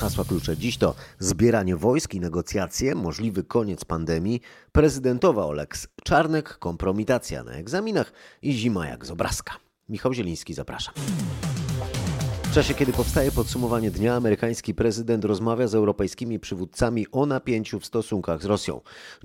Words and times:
Hasła 0.00 0.24
klucze 0.24 0.56
dziś 0.56 0.78
to 0.78 0.94
zbieranie 1.18 1.76
wojsk 1.76 2.14
i 2.14 2.20
negocjacje, 2.20 2.94
możliwy 2.94 3.44
koniec 3.44 3.84
pandemii, 3.84 4.40
prezydentowa 4.72 5.44
Oleks 5.44 5.88
Czarnek, 6.04 6.58
kompromitacja 6.58 7.44
na 7.44 7.52
egzaminach 7.52 8.12
i 8.42 8.52
zima 8.52 8.86
jak 8.86 9.06
z 9.06 9.10
obrazka. 9.10 9.56
Michał 9.88 10.14
Zieliński, 10.14 10.54
zapraszam. 10.54 10.94
W 12.50 12.52
czasie, 12.52 12.74
kiedy 12.74 12.92
powstaje 12.92 13.32
podsumowanie 13.32 13.90
dnia, 13.90 14.14
amerykański 14.14 14.74
prezydent 14.74 15.24
rozmawia 15.24 15.66
z 15.66 15.74
europejskimi 15.74 16.38
przywódcami 16.38 17.06
o 17.12 17.26
napięciu 17.26 17.80
w 17.80 17.86
stosunkach 17.86 18.42
z 18.42 18.44
Rosją. 18.44 18.80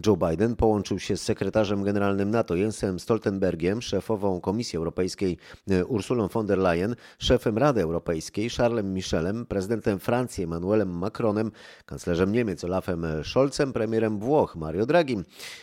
Joe 0.05 0.17
Biden 0.17 0.55
połączył 0.55 0.99
się 0.99 1.17
z 1.17 1.21
sekretarzem 1.21 1.83
generalnym 1.83 2.31
NATO 2.31 2.55
Jensem 2.55 2.99
Stoltenbergiem, 2.99 3.81
szefową 3.81 4.41
Komisji 4.41 4.77
Europejskiej 4.77 5.37
e, 5.69 5.85
Ursulą 5.85 6.27
von 6.27 6.45
der 6.45 6.57
Leyen, 6.57 6.95
szefem 7.19 7.57
Rady 7.57 7.81
Europejskiej 7.81 8.49
Charlesem 8.49 8.93
Michelem, 8.93 9.45
prezydentem 9.45 9.99
Francji 9.99 10.43
Emmanuelem 10.43 10.89
Macronem, 10.89 11.51
kanclerzem 11.85 12.31
Niemiec 12.31 12.63
Olafem 12.63 13.05
Scholzem, 13.23 13.73
premierem 13.73 14.19
Włoch 14.19 14.55
Mario 14.55 14.85
Draghi, 14.85 15.17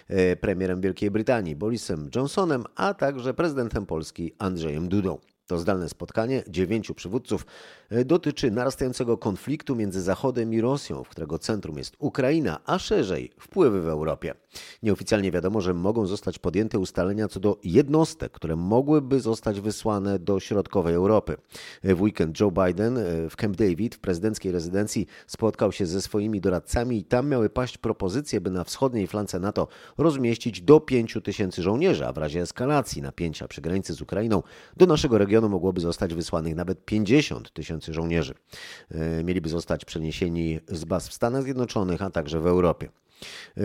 e, 0.09 0.37
premierem 0.37 0.80
Wielkiej 0.80 1.10
Brytanii 1.10 1.57
Borisem 1.57 2.10
Johnsonem, 2.16 2.65
a 2.77 2.95
także 2.95 3.35
prezydentem 3.35 3.87
Polski 3.87 4.35
Andrzejem 4.38 4.88
Dudą. 4.88 5.19
To 5.52 5.59
zdalne 5.59 5.88
spotkanie 5.88 6.42
dziewięciu 6.48 6.95
przywódców 6.95 7.47
e, 7.91 8.05
dotyczy 8.05 8.51
narastającego 8.51 9.19
konfliktu 9.19 9.77
między 9.77 10.02
Zachodem 10.02 10.55
i 10.55 10.60
Rosją, 10.60 11.05
w 11.05 11.09
którego 11.09 11.38
centrum 11.38 11.79
jest 11.79 11.97
Ukraina, 11.98 12.60
a 12.66 12.79
szerzej 12.79 13.30
wpływy 13.41 13.83
w 13.83 13.88
Europie. 13.88 14.34
Nieoficjalnie 14.83 15.30
wiadomo, 15.30 15.60
że 15.60 15.74
mogą 15.74 16.07
zostać 16.07 16.38
podjęte 16.38 16.79
ustalenia 16.79 17.29
co 17.29 17.41
do 17.41 17.59
jednostek, 17.65 18.33
które 18.33 18.57
mogłyby 18.57 19.20
zostać 19.20 19.60
wysłane 19.60 20.19
do 20.19 20.41
środkowej 20.41 20.95
Europy. 20.95 21.37
E, 21.82 21.95
w 21.95 22.02
weekend 22.02 22.41
Joe 22.41 22.51
Biden 22.51 22.98
e, 22.98 23.30
w 23.30 23.37
Camp 23.37 23.57
David, 23.57 23.95
w 23.95 23.98
prezydenckiej 23.98 24.52
rezydencji, 24.52 25.07
spotkał 25.27 25.73
się 25.73 25.87
ze 25.87 26.02
swoimi 26.02 26.41
doradcami 26.41 26.99
i 26.99 27.05
tam 27.05 27.29
miały 27.29 27.51
paść 27.51 27.79
propozycje, 27.79 28.40
by 28.40 28.51
na 28.51 28.65
wschodniej 28.65 29.07
flance 29.07 29.40
NATO 29.40 29.68
rozmieścić 29.99 30.62
do 30.62 30.80
5 30.80 31.18
tysięcy 31.24 31.62
żołnierzy, 31.62 32.07
a 32.07 32.12
w 32.12 32.18
razie 32.18 32.40
eskalacji 32.40 33.02
napięcia 33.02 33.49
przy 33.49 33.60
granicy 33.60 33.95
z 33.95 34.02
Ukrainą 34.02 34.43
do 34.77 34.87
naszego 34.87 35.18
regionu 35.18 35.41
regionu 35.43 35.48
mogłoby 35.48 35.80
zostać 35.80 36.15
wysłanych 36.15 36.54
nawet 36.54 36.85
50 36.85 37.52
tysięcy 37.52 37.93
żołnierzy. 37.93 38.35
E, 38.90 39.24
mieliby 39.24 39.49
zostać 39.49 39.84
przeniesieni 39.84 40.60
z 40.68 40.84
baz 40.84 41.09
w 41.09 41.12
Stanach 41.12 41.43
Zjednoczonych, 41.43 42.02
a 42.02 42.10
także 42.10 42.40
w 42.40 42.46
Europie. 42.46 42.88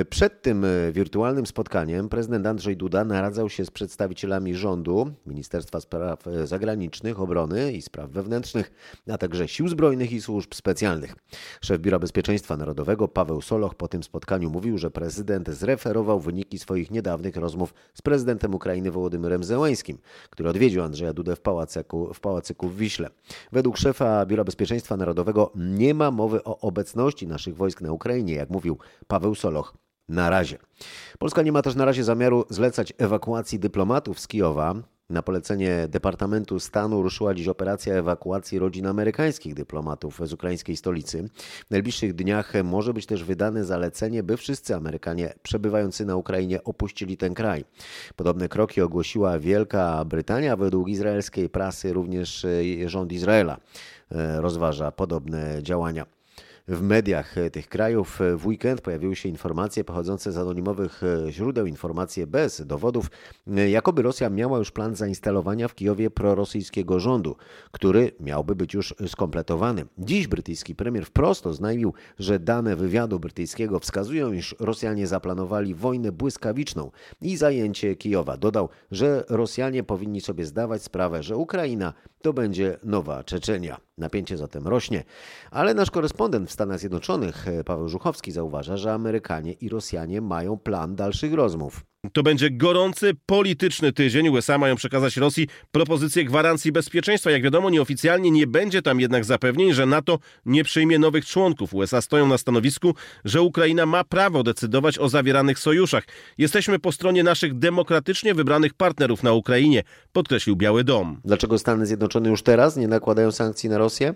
Przed 0.09 0.41
tym 0.41 0.65
e, 0.65 0.91
wirtualnym 0.91 1.45
spotkaniem 1.45 2.09
prezydent 2.09 2.47
Andrzej 2.47 2.77
Duda 2.77 3.05
naradzał 3.05 3.49
się 3.49 3.65
z 3.65 3.71
przedstawicielami 3.71 4.55
rządu, 4.55 5.11
Ministerstwa 5.25 5.81
Spraw 5.81 6.27
e, 6.27 6.47
Zagranicznych, 6.47 7.19
Obrony 7.19 7.73
i 7.73 7.81
Spraw 7.81 8.09
Wewnętrznych, 8.09 8.71
a 9.11 9.17
także 9.17 9.47
Sił 9.47 9.67
Zbrojnych 9.67 10.11
i 10.11 10.21
Służb 10.21 10.53
Specjalnych. 10.53 11.15
Szef 11.61 11.81
Biura 11.81 11.99
Bezpieczeństwa 11.99 12.57
Narodowego 12.57 13.07
Paweł 13.07 13.41
Soloch 13.41 13.75
po 13.75 13.87
tym 13.87 14.03
spotkaniu 14.03 14.49
mówił, 14.49 14.77
że 14.77 14.91
prezydent 14.91 15.49
zreferował 15.49 16.19
wyniki 16.19 16.59
swoich 16.59 16.91
niedawnych 16.91 17.35
rozmów 17.35 17.73
z 17.93 18.01
prezydentem 18.01 18.55
Ukrainy 18.55 18.91
Wołodymyrem 18.91 19.43
Zełańskim, 19.43 19.97
który 20.29 20.49
odwiedził 20.49 20.83
Andrzeja 20.83 21.13
Dudę 21.13 21.35
w 21.35 21.39
pałacyku, 21.39 22.13
w 22.13 22.19
pałacyku 22.19 22.69
w 22.69 22.77
Wiśle. 22.77 23.09
Według 23.51 23.77
szefa 23.77 24.25
Biura 24.25 24.43
Bezpieczeństwa 24.43 24.97
Narodowego 24.97 25.51
nie 25.55 25.93
ma 25.93 26.11
mowy 26.11 26.43
o 26.43 26.59
obecności 26.59 27.27
naszych 27.27 27.55
wojsk 27.55 27.81
na 27.81 27.91
Ukrainie, 27.91 28.33
jak 28.33 28.49
mówił 28.49 28.77
Paweł 29.07 29.35
Soloch 29.35 29.46
Soloch. 29.47 29.73
Na 30.09 30.29
razie. 30.29 30.57
Polska 31.19 31.41
nie 31.41 31.51
ma 31.51 31.61
też 31.61 31.75
na 31.75 31.85
razie 31.85 32.03
zamiaru 32.03 32.45
zlecać 32.49 32.93
ewakuacji 32.97 33.59
dyplomatów 33.59 34.19
z 34.19 34.27
Kijowa. 34.27 34.75
Na 35.09 35.21
polecenie 35.21 35.87
Departamentu 35.89 36.59
Stanu 36.59 37.03
ruszyła 37.03 37.33
dziś 37.33 37.47
operacja 37.47 37.93
ewakuacji 37.95 38.59
rodzin 38.59 38.87
amerykańskich 38.87 39.53
dyplomatów 39.53 40.19
z 40.23 40.33
ukraińskiej 40.33 40.77
stolicy. 40.77 41.29
W 41.67 41.71
najbliższych 41.71 42.13
dniach 42.13 42.53
może 42.63 42.93
być 42.93 43.05
też 43.05 43.23
wydane 43.23 43.65
zalecenie, 43.65 44.23
by 44.23 44.37
wszyscy 44.37 44.75
Amerykanie 44.75 45.33
przebywający 45.43 46.05
na 46.05 46.15
Ukrainie 46.15 46.63
opuścili 46.63 47.17
ten 47.17 47.33
kraj. 47.33 47.65
Podobne 48.15 48.49
kroki 48.49 48.81
ogłosiła 48.81 49.39
Wielka 49.39 50.05
Brytania. 50.05 50.55
Według 50.55 50.89
izraelskiej 50.89 51.49
prasy 51.49 51.93
również 51.93 52.45
rząd 52.85 53.11
Izraela 53.11 53.57
e, 54.11 54.41
rozważa 54.41 54.91
podobne 54.91 55.63
działania. 55.63 56.16
W 56.69 56.81
mediach 56.81 57.37
e, 57.37 57.49
tych 57.49 57.69
krajów 57.69 58.21
e, 58.21 58.37
w 58.37 58.47
weekend 58.47 58.81
pojawiły 58.81 59.15
się 59.15 59.29
informacje 59.29 59.83
pochodzące 59.83 60.31
z 60.31 60.37
anonimowych 60.37 61.01
e, 61.03 61.31
źródeł, 61.31 61.65
informacje 61.65 62.27
bez 62.27 62.65
dowodów, 62.65 63.11
jakoby 63.69 64.01
Rosja 64.01 64.29
miała 64.29 64.57
już 64.57 64.71
plan 64.71 64.95
zainstalowania 64.95 65.67
w 65.67 65.75
Kijowie 65.75 66.09
prorosyjskiego 66.09 66.99
rządu, 66.99 67.35
który 67.71 68.11
miałby 68.19 68.55
być 68.55 68.73
już 68.73 68.95
skompletowany. 69.07 69.85
Dziś 69.97 70.27
brytyjski 70.27 70.75
premier 70.75 71.05
wprost 71.05 71.47
oznajmił, 71.47 71.93
że 72.19 72.39
dane 72.39 72.75
wywiadu 72.75 73.19
brytyjskiego 73.19 73.79
wskazują, 73.79 74.31
iż 74.31 74.55
Rosjanie 74.59 75.07
zaplanowali 75.07 75.75
wojnę 75.75 76.11
błyskawiczną 76.11 76.91
i 77.21 77.37
zajęcie 77.37 77.95
Kijowa. 77.95 78.37
Dodał, 78.37 78.69
że 78.91 79.23
Rosjanie 79.29 79.83
powinni 79.83 80.21
sobie 80.21 80.45
zdawać 80.45 80.83
sprawę, 80.83 81.23
że 81.23 81.37
Ukraina 81.37 81.93
to 82.21 82.33
będzie 82.33 82.77
nowa 82.83 83.23
Czeczenia. 83.23 83.86
Napięcie 83.97 84.37
zatem 84.37 84.67
rośnie, 84.67 85.03
ale 85.51 85.73
nasz 85.73 85.91
korespondent 85.91 86.49
w 86.49 86.51
Stanach 86.51 86.79
Zjednoczonych, 86.79 87.47
e, 87.47 87.63
Paweł 87.63 87.89
Żuchowski, 87.89 88.31
zauważa, 88.31 88.77
że 88.77 88.93
Amerykanie 88.93 89.53
i 89.53 89.69
Rosjanie 89.69 90.21
mają 90.21 90.57
plan 90.57 90.95
dalszych 90.95 91.33
rozmów. 91.33 91.85
To 92.13 92.23
będzie 92.23 92.51
gorący 92.51 93.13
polityczny 93.25 93.93
tydzień. 93.93 94.29
USA 94.29 94.57
mają 94.57 94.75
przekazać 94.75 95.17
Rosji 95.17 95.47
propozycję 95.71 96.25
gwarancji 96.25 96.71
bezpieczeństwa. 96.71 97.31
Jak 97.31 97.43
wiadomo, 97.43 97.69
nieoficjalnie 97.69 98.31
nie 98.31 98.47
będzie 98.47 98.81
tam 98.81 98.99
jednak 98.99 99.25
zapewnień, 99.25 99.73
że 99.73 99.85
NATO 99.85 100.19
nie 100.45 100.63
przyjmie 100.63 100.99
nowych 100.99 101.25
członków. 101.25 101.73
USA 101.73 102.01
stoją 102.01 102.27
na 102.27 102.37
stanowisku, 102.37 102.95
że 103.25 103.41
Ukraina 103.41 103.85
ma 103.85 104.03
prawo 104.03 104.43
decydować 104.43 104.99
o 104.99 105.09
zawieranych 105.09 105.59
sojuszach. 105.59 106.03
Jesteśmy 106.37 106.79
po 106.79 106.91
stronie 106.91 107.23
naszych 107.23 107.59
demokratycznie 107.59 108.33
wybranych 108.33 108.73
partnerów 108.73 109.23
na 109.23 109.33
Ukrainie, 109.33 109.83
podkreślił 110.11 110.55
Biały 110.55 110.83
Dom. 110.83 111.21
Dlaczego 111.25 111.59
Stany 111.59 111.85
Zjednoczone 111.85 112.29
już 112.29 112.43
teraz 112.43 112.77
nie 112.77 112.87
nakładają 112.87 113.31
sankcji 113.31 113.69
na 113.69 113.77
Rosję? 113.77 114.15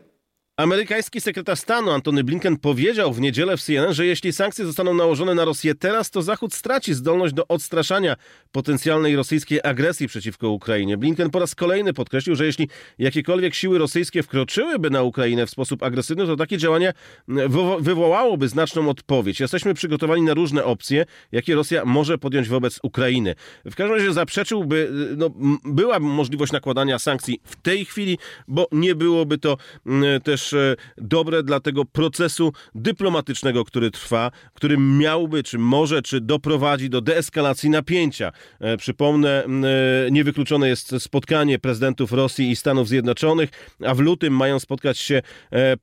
Amerykański 0.58 1.22
sekretarz 1.22 1.60
stanu 1.60 1.92
Antony 1.92 2.24
Blinken 2.24 2.58
powiedział 2.58 3.14
w 3.14 3.22
niedzielę 3.22 3.58
w 3.58 3.62
CNN, 3.62 3.94
że 3.94 4.06
jeśli 4.06 4.34
sankcje 4.34 4.66
zostaną 4.66 4.94
nałożone 4.94 5.36
na 5.36 5.46
Rosję 5.46 5.76
teraz, 5.76 6.12
to 6.12 6.22
Zachód 6.22 6.54
straci 6.54 6.94
zdolność 6.94 7.34
do 7.34 7.48
odstraszania 7.48 8.16
potencjalnej 8.52 9.16
rosyjskiej 9.16 9.60
agresji 9.64 10.08
przeciwko 10.08 10.50
Ukrainie. 10.50 10.98
Blinken 10.98 11.30
po 11.30 11.40
raz 11.40 11.56
kolejny 11.56 11.94
podkreślił, 11.94 12.36
że 12.36 12.46
jeśli 12.46 12.70
jakiekolwiek 13.00 13.56
siły 13.56 13.78
rosyjskie 13.78 14.24
wkroczyłyby 14.24 14.90
na 14.90 15.04
Ukrainę 15.04 15.46
w 15.46 15.50
sposób 15.50 15.84
agresywny, 15.84 16.26
to 16.26 16.36
takie 16.36 16.58
działanie 16.58 16.94
wywołałoby 17.80 18.48
znaczną 18.48 18.90
odpowiedź. 18.90 19.40
Jesteśmy 19.40 19.74
przygotowani 19.74 20.22
na 20.22 20.34
różne 20.34 20.64
opcje, 20.64 21.06
jakie 21.32 21.56
Rosja 21.56 21.86
może 21.86 22.18
podjąć 22.18 22.50
wobec 22.50 22.80
Ukrainy. 22.84 23.36
W 23.66 23.76
każdym 23.76 23.98
razie 23.98 24.14
zaprzeczyłby, 24.14 24.92
no, 25.18 25.30
była 25.66 26.00
możliwość 26.00 26.52
nakładania 26.52 27.00
sankcji 27.00 27.42
w 27.44 27.56
tej 27.56 27.86
chwili, 27.86 28.18
bo 28.48 28.68
nie 28.72 28.96
byłoby 28.96 29.38
to 29.38 29.58
też 30.24 30.41
E, 30.54 30.76
dobre 30.98 31.44
dla 31.44 31.60
tego 31.60 31.86
procesu 31.86 32.54
dyplomatycznego, 32.76 33.66
który 33.66 33.92
trwa, 33.92 34.32
który 34.54 34.78
miałby, 34.78 35.44
czy 35.44 35.58
może, 35.58 36.02
czy 36.02 36.22
doprowadzi 36.22 36.90
do 36.90 37.02
deeskalacji 37.02 37.70
napięcia. 37.70 38.32
E, 38.60 38.78
przypomnę, 38.78 39.44
e, 39.46 40.12
niewykluczone 40.12 40.68
jest 40.68 40.96
spotkanie 41.00 41.60
prezydentów 41.60 42.12
Rosji 42.12 42.52
i 42.52 42.56
Stanów 42.56 42.88
Zjednoczonych, 42.88 43.50
a 43.86 43.94
w 43.94 44.00
lutym 44.00 44.36
mają 44.36 44.60
spotkać 44.60 44.98
się 44.98 45.22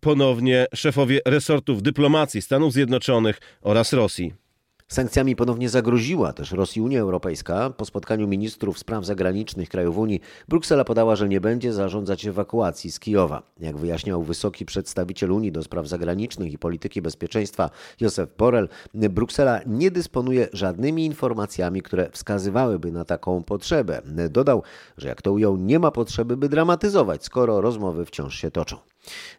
ponownie 0.00 0.66
szefowie 0.74 1.20
resortów 1.26 1.82
dyplomacji 1.82 2.42
Stanów 2.42 2.72
Zjednoczonych 2.72 3.40
oraz 3.62 3.92
Rosji. 3.92 4.47
Sankcjami 4.92 5.36
ponownie 5.36 5.68
zagroziła 5.68 6.32
też 6.32 6.52
Rosji 6.52 6.82
Unia 6.82 7.00
Europejska. 7.00 7.70
Po 7.70 7.84
spotkaniu 7.84 8.28
ministrów 8.28 8.78
spraw 8.78 9.04
zagranicznych 9.04 9.68
krajów 9.68 9.98
Unii 9.98 10.20
Bruksela 10.48 10.84
podała, 10.84 11.16
że 11.16 11.28
nie 11.28 11.40
będzie 11.40 11.72
zarządzać 11.72 12.26
ewakuacji 12.26 12.92
z 12.92 13.00
Kijowa. 13.00 13.42
Jak 13.60 13.76
wyjaśniał 13.76 14.22
wysoki 14.22 14.64
przedstawiciel 14.64 15.32
Unii 15.32 15.52
do 15.52 15.62
spraw 15.62 15.86
zagranicznych 15.86 16.52
i 16.52 16.58
polityki 16.58 17.02
bezpieczeństwa 17.02 17.70
Józef 18.00 18.36
Borrell, 18.38 18.68
Bruksela 18.94 19.60
nie 19.66 19.90
dysponuje 19.90 20.48
żadnymi 20.52 21.06
informacjami, 21.06 21.82
które 21.82 22.10
wskazywałyby 22.10 22.92
na 22.92 23.04
taką 23.04 23.42
potrzebę. 23.42 24.02
Dodał, 24.30 24.62
że 24.96 25.08
jak 25.08 25.22
to 25.22 25.32
ujął, 25.32 25.56
nie 25.56 25.78
ma 25.78 25.90
potrzeby, 25.90 26.36
by 26.36 26.48
dramatyzować, 26.48 27.24
skoro 27.24 27.60
rozmowy 27.60 28.04
wciąż 28.04 28.34
się 28.34 28.50
toczą. 28.50 28.76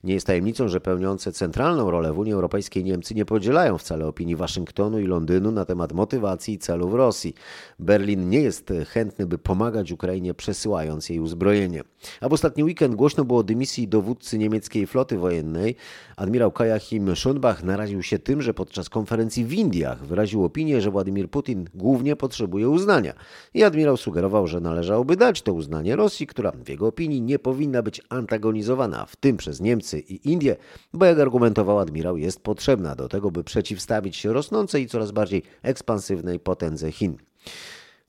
Nie 0.03 0.13
jest 0.13 0.27
tajemnicą, 0.27 0.67
że 0.67 0.81
pełniące 0.81 1.31
centralną 1.31 1.91
rolę 1.91 2.13
w 2.13 2.19
Unii 2.19 2.33
Europejskiej 2.33 2.83
Niemcy 2.83 3.15
nie 3.15 3.25
podzielają 3.25 3.77
wcale 3.77 4.07
opinii 4.07 4.35
Waszyngtonu 4.35 4.99
i 4.99 5.07
Londynu 5.07 5.51
na 5.51 5.65
temat 5.65 5.93
motywacji 5.93 6.53
i 6.53 6.59
celów 6.59 6.93
Rosji. 6.93 7.33
Berlin 7.79 8.29
nie 8.29 8.41
jest 8.41 8.73
chętny, 8.87 9.25
by 9.25 9.37
pomagać 9.37 9.91
Ukrainie 9.91 10.33
przesyłając 10.33 11.09
jej 11.09 11.19
uzbrojenie. 11.19 11.83
A 12.21 12.29
w 12.29 12.33
ostatni 12.33 12.63
weekend 12.63 12.95
głośno 12.95 13.25
było 13.25 13.39
o 13.39 13.43
dymisji 13.43 13.87
dowódcy 13.87 14.37
niemieckiej 14.37 14.87
floty 14.87 15.17
wojennej. 15.17 15.75
Admirał 16.17 16.51
Kajachim 16.51 17.15
Schonbach 17.15 17.63
naraził 17.63 18.03
się 18.03 18.19
tym, 18.19 18.41
że 18.41 18.53
podczas 18.53 18.89
konferencji 18.89 19.45
w 19.45 19.53
Indiach 19.53 20.05
wyraził 20.05 20.43
opinię, 20.43 20.81
że 20.81 20.91
Władimir 20.91 21.29
Putin 21.29 21.65
głównie 21.75 22.15
potrzebuje 22.15 22.69
uznania. 22.69 23.13
I 23.53 23.63
admirał 23.63 23.97
sugerował, 23.97 24.47
że 24.47 24.59
należałoby 24.59 25.15
dać 25.15 25.41
to 25.41 25.53
uznanie 25.53 25.95
Rosji, 25.95 26.27
która 26.27 26.51
w 26.51 26.69
jego 26.69 26.87
opinii 26.87 27.21
nie 27.21 27.39
powinna 27.39 27.81
być 27.81 28.01
antagonizowana, 28.09 29.05
w 29.05 29.15
tym 29.15 29.37
przez 29.37 29.58
Niemcy 29.59 29.99
i 29.99 30.31
Indie, 30.31 30.55
bo 30.93 31.05
jak 31.05 31.19
argumentował 31.19 31.79
admirał, 31.79 32.17
jest 32.17 32.43
potrzebna 32.43 32.95
do 32.95 33.09
tego, 33.09 33.31
by 33.31 33.43
przeciwstawić 33.43 34.15
się 34.15 34.33
rosnącej 34.33 34.83
i 34.83 34.87
coraz 34.87 35.11
bardziej 35.11 35.43
ekspansywnej 35.61 36.39
potędze 36.39 36.91
Chin. 36.91 37.17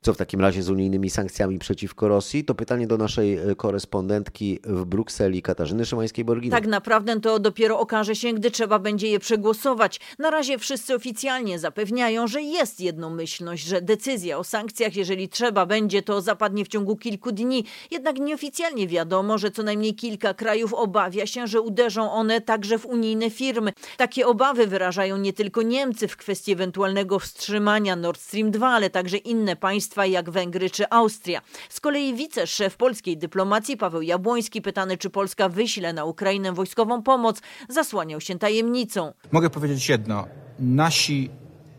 Co 0.03 0.15
w 0.15 0.17
takim 0.17 0.41
razie 0.41 0.63
z 0.63 0.71
unijnymi 0.71 1.11
sankcjami 1.11 1.59
przeciwko 1.59 2.09
Rosji? 2.09 2.45
To 2.45 2.55
pytanie 2.55 2.87
do 2.87 2.99
naszej 2.99 3.39
e, 3.39 3.55
korespondentki 3.55 4.61
w 4.65 4.85
Brukseli, 4.85 5.43
Katarzyny 5.43 5.85
Szymańskiej-Borgina. 5.85 6.51
Tak 6.51 6.67
naprawdę 6.67 7.21
to 7.21 7.39
dopiero 7.39 7.79
okaże 7.79 8.17
się, 8.17 8.33
gdy 8.33 8.51
trzeba 8.51 8.79
będzie 8.79 9.09
je 9.09 9.19
przegłosować. 9.19 10.01
Na 10.19 10.31
razie 10.31 10.59
wszyscy 10.59 10.95
oficjalnie 10.95 11.59
zapewniają, 11.59 12.27
że 12.27 12.43
jest 12.43 12.81
jednomyślność, 12.81 13.65
że 13.65 13.83
decyzja 13.83 14.39
o 14.39 14.45
sankcjach, 14.45 14.97
jeżeli 14.97 15.29
trzeba 15.29 15.67
będzie, 15.67 16.03
to 16.03 16.21
zapadnie 16.21 16.65
w 16.65 16.69
ciągu 16.69 16.97
kilku 16.97 17.33
dni. 17.33 17.65
Jednak 17.91 18.19
nieoficjalnie 18.19 18.89
wiadomo, 18.89 19.39
że 19.39 19.51
co 19.51 19.63
najmniej 19.63 19.95
kilka 19.95 20.35
krajów 20.35 20.75
obawia 20.75 21.27
się, 21.27 21.47
że 21.47 21.61
uderzą 21.61 22.13
one 22.13 22.41
także 22.41 22.79
w 22.79 22.87
unijne 22.87 23.31
firmy. 23.31 23.73
Takie 23.97 24.27
obawy 24.27 24.67
wyrażają 24.67 25.17
nie 25.17 25.33
tylko 25.33 25.63
Niemcy 25.63 26.09
w 26.09 26.17
kwestii 26.17 26.53
ewentualnego 26.53 27.19
wstrzymania 27.19 27.97
Nord 27.97 28.21
Stream 28.21 28.51
2, 28.51 28.69
ale 28.69 28.91
także 28.91 29.17
inne 29.17 29.57
państwa 29.57 29.90
państwa 29.91 30.07
jak 30.07 30.31
Węgry 30.31 30.71
czy 30.71 30.91
Austria. 30.91 31.41
Z 31.69 31.81
kolei 31.81 32.15
wiceszef 32.15 32.77
polskiej 32.77 33.17
dyplomacji 33.17 33.77
Paweł 33.77 34.03
Jabłoński, 34.03 34.63
pytany 34.63 34.99
czy 34.99 35.11
Polska 35.11 35.49
wyśle 35.49 35.93
na 35.93 36.05
Ukrainę 36.05 36.53
wojskową 36.53 37.03
pomoc, 37.03 37.41
zasłaniał 37.69 38.21
się 38.21 38.39
tajemnicą. 38.39 39.13
Mogę 39.33 39.51
powiedzieć 39.51 39.89
jedno. 39.89 40.27
Nasi 40.59 41.31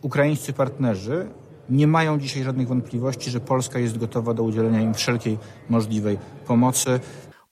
ukraińscy 0.01 0.53
partnerzy 0.53 1.29
nie 1.69 1.87
mają 1.87 2.19
dzisiaj 2.19 2.43
żadnych 2.43 2.67
wątpliwości, 2.67 3.31
że 3.31 3.39
Polska 3.39 3.79
jest 3.79 3.97
gotowa 3.97 4.33
do 4.33 4.43
udzielenia 4.43 4.81
im 4.81 4.93
wszelkiej 4.93 5.37
możliwej 5.69 6.17
pomocy. 6.47 6.99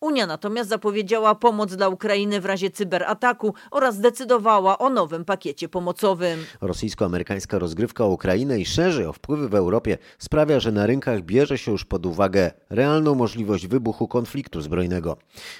Unia 0.01 0.28
natomiast 0.28 0.69
zapowiedziała 0.69 1.36
pomoc 1.36 1.75
dla 1.75 1.90
Ukrainy 1.90 2.42
w 2.42 2.46
razie 2.46 2.72
cyberataku 2.72 3.54
oraz 3.72 3.96
zdecydowała 3.96 4.78
o 4.78 4.90
nowym 4.90 5.25
pakiecie 5.25 5.69
pomocowym. 5.69 6.46
Rosyjsko-amerykańska 6.62 7.60
rozgrywka 7.60 8.06
o 8.06 8.10
Ukrainę 8.10 8.60
i 8.60 8.66
szerzej 8.66 9.06
o 9.06 9.13
wpływy 9.13 9.50
w 9.50 9.56
Europie 9.56 9.98
sprawia, 10.19 10.60
że 10.60 10.72
na 10.72 10.86
rynkach 10.86 11.22
bierze 11.22 11.57
się 11.57 11.72
już 11.72 11.86
pod 11.86 12.06
uwagę 12.06 12.51
realną 12.69 13.16
możliwość 13.16 13.68
wybuchu 13.68 14.07
konfliktu 14.07 14.62
zbrojnego. 14.62 15.18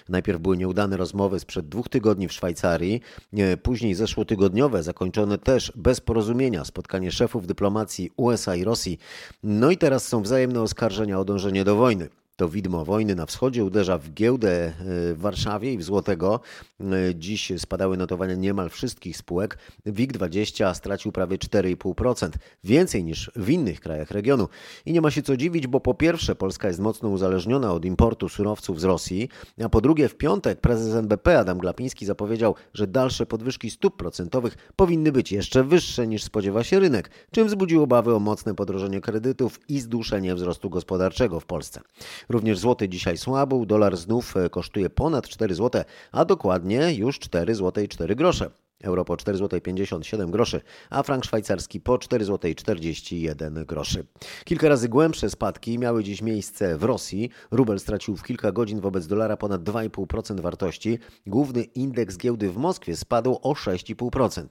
Najpierw 0.09 0.39
były 0.42 0.57
nieudane 0.57 0.97
rozmowy 0.97 1.39
sprzed 1.39 1.69
dwóch 1.69 1.89
tygodni 1.89 2.27
w 2.27 2.33
Szwajcarii, 2.33 3.01
e, 3.33 3.57
później 3.57 3.95
zeszłotygodniowe, 3.95 4.83
zakończone 4.83 5.38
też 5.38 5.71
bez 5.75 6.01
porozumienia 6.01 6.65
spotkanie 6.65 7.12
szefów 7.12 7.47
dyplomacji 7.47 8.12
USA 8.18 8.56
i 8.56 8.63
Rosji. 8.63 9.00
No 9.44 9.71
i 9.71 9.77
teraz 9.77 10.07
są 10.07 10.21
wzajemne 10.21 10.62
oskarżenia 10.62 11.19
o 11.19 11.25
dążenie 11.25 11.63
do 11.63 11.75
wojny. 11.75 12.09
To 12.39 12.50
widmo 12.50 12.86
wojny 12.86 13.15
na 13.15 13.25
wschodzie 13.25 13.63
uderza 13.63 13.97
w 13.97 14.13
giełdę 14.13 14.68
e, 14.68 14.74
w 15.13 15.18
Warszawie 15.18 15.74
i 15.74 15.77
w 15.77 15.83
Złotego. 15.83 16.39
E, 16.80 16.86
dziś 17.15 17.51
spadały 17.57 17.97
notowania 17.97 18.36
niemal 18.36 18.69
wszystkich 18.69 19.18
spółek. 19.18 19.57
WIG20 19.86 20.74
stracił 20.74 21.12
prawie 21.12 21.38
4,5%, 21.38 22.30
więcej 22.63 23.03
niż 23.03 23.31
w 23.36 23.50
innych 23.50 23.80
krajach 23.80 24.12
regionu. 24.12 24.47
I 24.86 24.94
nie 24.94 25.01
ma 25.01 25.12
się 25.12 25.21
co 25.21 25.38
dziwić, 25.38 25.68
bo 25.68 25.80
po 25.80 25.94
pierwsze 25.94 26.36
Polska 26.36 26.68
jest 26.68 26.80
mocno 26.80 27.09
uzależniona 27.09 27.74
od 27.74 27.86
importu 27.86 28.30
surowców 28.30 28.80
z 28.81 28.83
Rosji, 28.83 29.30
a 29.63 29.69
po 29.69 29.81
drugie 29.81 30.09
w 30.09 30.15
piątek 30.15 30.62
prezes 30.62 30.95
NBP 30.95 31.39
Adam 31.39 31.57
Glapiński 31.57 32.06
zapowiedział, 32.06 32.56
że 32.74 32.88
dalsze 32.88 33.25
podwyżki 33.25 33.69
stóp 33.71 33.97
procentowych 33.97 34.57
powinny 34.75 35.12
być 35.12 35.31
jeszcze 35.31 35.63
wyższe 35.63 36.07
niż 36.07 36.24
spodziewa 36.24 36.63
się 36.63 36.80
rynek, 36.80 37.09
czym 37.31 37.47
wzbudził 37.47 37.83
obawy 37.83 38.15
o 38.15 38.19
mocne 38.19 38.56
podrożenie 38.56 39.01
kredytów 39.01 39.59
i 39.69 39.80
zduszenie 39.80 40.35
wzrostu 40.35 40.69
gospodarczego 40.69 41.39
w 41.39 41.45
Polsce. 41.45 41.81
Również 42.29 42.59
złoty 42.59 42.89
dzisiaj 42.89 43.17
słabł, 43.17 43.65
dolar 43.65 43.97
znów 43.97 44.37
e, 44.37 44.49
kosztuje 44.49 44.89
ponad 44.89 45.27
4 45.27 45.55
zł, 45.55 45.83
a 46.11 46.25
dokładnie 46.25 46.93
już 46.93 47.19
4 47.19 47.55
zł 47.55 47.83
i 47.83 47.87
4 47.87 48.15
grosze. 48.15 48.49
Euro 48.83 49.05
po 49.05 49.17
4 49.17 49.37
zł 49.37 49.61
57 49.61 50.31
groszy, 50.31 50.61
a 50.89 51.03
frank 51.03 51.25
szwajcarski 51.25 51.81
po 51.81 51.97
4 51.97 52.25
zł 52.25 52.51
41 52.55 53.65
groszy. 53.65 54.05
Kilka 54.45 54.69
razy 54.69 54.89
głębsze 54.89 55.29
spadki 55.29 55.79
miały 55.79 56.03
dziś 56.03 56.21
miejsce 56.21 56.77
w 56.77 56.83
Rosji. 56.83 57.29
Rubel 57.51 57.79
stracił 57.79 58.17
w 58.17 58.23
kilka 58.23 58.51
godzin 58.51 58.79
wobec 58.79 59.07
dolara 59.07 59.37
ponad 59.37 59.61
2,5% 59.63 60.39
wartości. 60.39 60.99
Główny 61.27 61.63
indeks 61.63 62.17
giełdy 62.17 62.49
w 62.49 62.57
Moskwie 62.57 62.95
spadł 62.95 63.39
o 63.41 63.53
6,5%. 63.53 64.45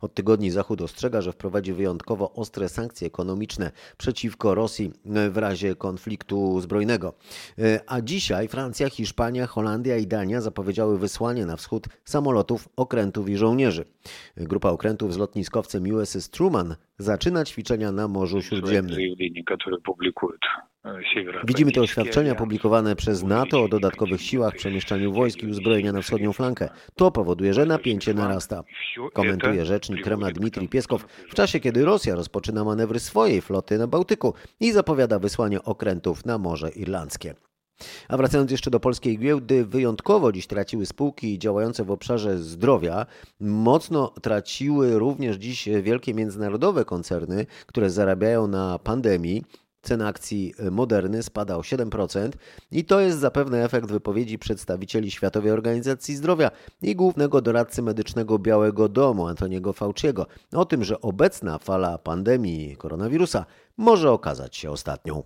Od 0.00 0.14
tygodni 0.14 0.50
Zachód 0.50 0.82
ostrzega, 0.82 1.20
że 1.20 1.32
wprowadzi 1.32 1.72
wyjątkowo 1.72 2.32
ostre 2.32 2.68
sankcje 2.68 3.06
ekonomiczne 3.06 3.70
przeciwko 3.96 4.54
Rosji 4.54 4.92
w 5.30 5.36
razie 5.36 5.76
konfliktu 5.76 6.60
zbrojnego. 6.60 7.14
A 7.86 8.00
dzisiaj 8.00 8.48
Francja, 8.48 8.90
Hiszpania, 8.90 9.46
Holandia 9.46 9.96
i 9.96 10.06
Dania 10.06 10.40
zapowiedziały 10.40 10.98
wysłanie 10.98 11.46
na 11.46 11.56
wschód 11.56 11.86
samolotów, 12.04 12.68
okrętów 12.76 13.28
i 13.28 13.36
żołnierzy. 13.36 13.84
Grupa 14.36 14.70
okrętów 14.70 15.14
z 15.14 15.16
lotniskowcem 15.16 15.94
USS 15.94 16.30
Truman 16.30 16.76
zaczyna 17.02 17.44
ćwiczenia 17.44 17.92
na 17.92 18.08
Morzu 18.08 18.42
Śródziemnym. 18.42 18.98
Widzimy 21.44 21.72
te 21.72 21.80
oświadczenia 21.80 22.34
publikowane 22.34 22.96
przez 22.96 23.22
NATO 23.22 23.62
o 23.62 23.68
dodatkowych 23.68 24.22
siłach, 24.22 24.54
przemieszczaniu 24.54 25.12
wojsk 25.12 25.42
i 25.42 25.46
uzbrojenia 25.46 25.92
na 25.92 26.02
wschodnią 26.02 26.32
flankę. 26.32 26.68
To 26.94 27.10
powoduje, 27.10 27.54
że 27.54 27.66
napięcie 27.66 28.14
narasta. 28.14 28.62
Komentuje 29.12 29.64
rzecznik 29.64 30.02
Kremla 30.02 30.30
Dmitrij 30.30 30.68
Pieskow 30.68 31.02
w 31.28 31.34
czasie, 31.34 31.60
kiedy 31.60 31.84
Rosja 31.84 32.14
rozpoczyna 32.14 32.64
manewry 32.64 33.00
swojej 33.00 33.40
floty 33.40 33.78
na 33.78 33.86
Bałtyku 33.86 34.34
i 34.60 34.72
zapowiada 34.72 35.18
wysłanie 35.18 35.62
okrętów 35.62 36.24
na 36.26 36.38
Morze 36.38 36.70
Irlandzkie. 36.70 37.34
A 38.08 38.16
wracając 38.16 38.50
jeszcze 38.50 38.70
do 38.70 38.80
polskiej 38.80 39.18
giełdy, 39.18 39.64
wyjątkowo 39.64 40.32
dziś 40.32 40.46
traciły 40.46 40.86
spółki 40.86 41.38
działające 41.38 41.84
w 41.84 41.90
obszarze 41.90 42.38
zdrowia. 42.38 43.06
Mocno 43.40 44.12
traciły 44.22 44.98
również 44.98 45.36
dziś 45.36 45.68
wielkie 45.82 46.14
międzynarodowe 46.14 46.84
koncerny, 46.84 47.46
które 47.66 47.90
zarabiają 47.90 48.46
na 48.46 48.78
pandemii. 48.78 49.42
Cena 49.82 50.08
akcji 50.08 50.54
Moderny 50.70 51.22
spada 51.22 51.56
o 51.56 51.60
7% 51.60 52.30
i 52.70 52.84
to 52.84 53.00
jest 53.00 53.18
zapewne 53.18 53.64
efekt 53.64 53.88
wypowiedzi 53.88 54.38
przedstawicieli 54.38 55.10
Światowej 55.10 55.50
Organizacji 55.50 56.16
Zdrowia 56.16 56.50
i 56.82 56.96
głównego 56.96 57.40
doradcy 57.40 57.82
medycznego 57.82 58.38
Białego 58.38 58.88
Domu 58.88 59.26
Antoniego 59.26 59.72
Fauciego 59.72 60.26
o 60.52 60.64
tym, 60.64 60.84
że 60.84 61.00
obecna 61.00 61.58
fala 61.58 61.98
pandemii 61.98 62.76
koronawirusa 62.76 63.46
może 63.76 64.10
okazać 64.10 64.56
się 64.56 64.70
ostatnią. 64.70 65.22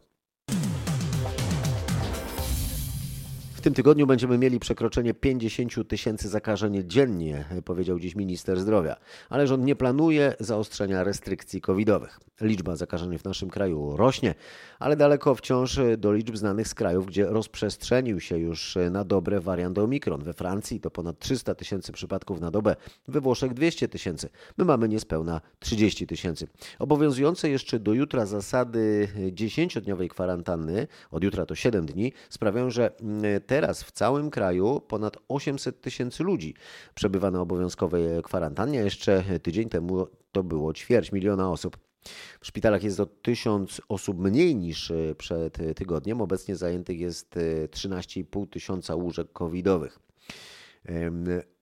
Tym 3.66 3.74
tygodniu 3.74 4.06
będziemy 4.06 4.38
mieli 4.38 4.60
przekroczenie 4.60 5.14
50 5.14 5.88
tysięcy 5.88 6.28
zakażeń 6.28 6.82
dziennie, 6.84 7.44
powiedział 7.64 7.98
dziś 7.98 8.14
minister 8.14 8.60
zdrowia, 8.60 8.96
ale 9.28 9.46
rząd 9.46 9.64
nie 9.64 9.76
planuje 9.76 10.34
zaostrzenia 10.40 11.04
restrykcji 11.04 11.60
covidowych. 11.60 12.20
Liczba 12.40 12.76
zakażeń 12.76 13.18
w 13.18 13.24
naszym 13.24 13.50
kraju 13.50 13.96
rośnie, 13.96 14.34
ale 14.78 14.96
daleko 14.96 15.34
wciąż 15.34 15.80
do 15.98 16.12
liczb 16.12 16.36
znanych 16.36 16.68
z 16.68 16.74
krajów, 16.74 17.06
gdzie 17.06 17.26
rozprzestrzenił 17.26 18.20
się 18.20 18.38
już 18.38 18.78
na 18.90 19.04
dobre 19.04 19.40
wariant 19.40 19.78
Omikron. 19.78 20.22
We 20.22 20.32
Francji 20.32 20.80
to 20.80 20.90
ponad 20.90 21.18
300 21.18 21.54
tysięcy 21.54 21.92
przypadków 21.92 22.40
na 22.40 22.50
dobę, 22.50 22.76
we 23.08 23.20
Włoszech 23.20 23.54
200 23.54 23.88
tysięcy. 23.88 24.28
My 24.58 24.64
mamy 24.64 24.88
niespełna 24.88 25.40
30 25.58 26.06
tysięcy. 26.06 26.48
Obowiązujące 26.78 27.50
jeszcze 27.50 27.78
do 27.78 27.92
jutra 27.92 28.26
zasady 28.26 29.08
10-dniowej 29.32 30.08
kwarantanny, 30.08 30.86
od 31.10 31.24
jutra 31.24 31.46
to 31.46 31.54
7 31.54 31.86
dni, 31.86 32.12
sprawiają, 32.30 32.70
że 32.70 32.90
te 33.46 33.55
teraz 33.56 33.82
w 33.82 33.92
całym 33.92 34.30
kraju 34.30 34.80
ponad 34.80 35.16
800 35.28 35.80
tysięcy 35.80 36.24
ludzi 36.24 36.54
przebywa 36.94 37.30
na 37.30 37.40
obowiązkowej 37.40 38.22
kwarantannie. 38.22 38.78
Jeszcze 38.78 39.24
tydzień 39.42 39.68
temu 39.68 40.06
to 40.32 40.42
było 40.42 40.72
ćwierć 40.72 41.12
miliona 41.12 41.50
osób. 41.50 41.76
W 42.40 42.46
szpitalach 42.46 42.82
jest 42.82 43.00
o 43.00 43.06
1000 43.06 43.80
osób 43.88 44.18
mniej 44.18 44.56
niż 44.56 44.92
przed 45.18 45.58
tygodniem. 45.76 46.20
Obecnie 46.20 46.56
zajętych 46.56 47.00
jest 47.00 47.34
13,5 47.70 48.48
tysiąca 48.48 48.94
łóżek 48.94 49.32
covidowych. 49.32 49.98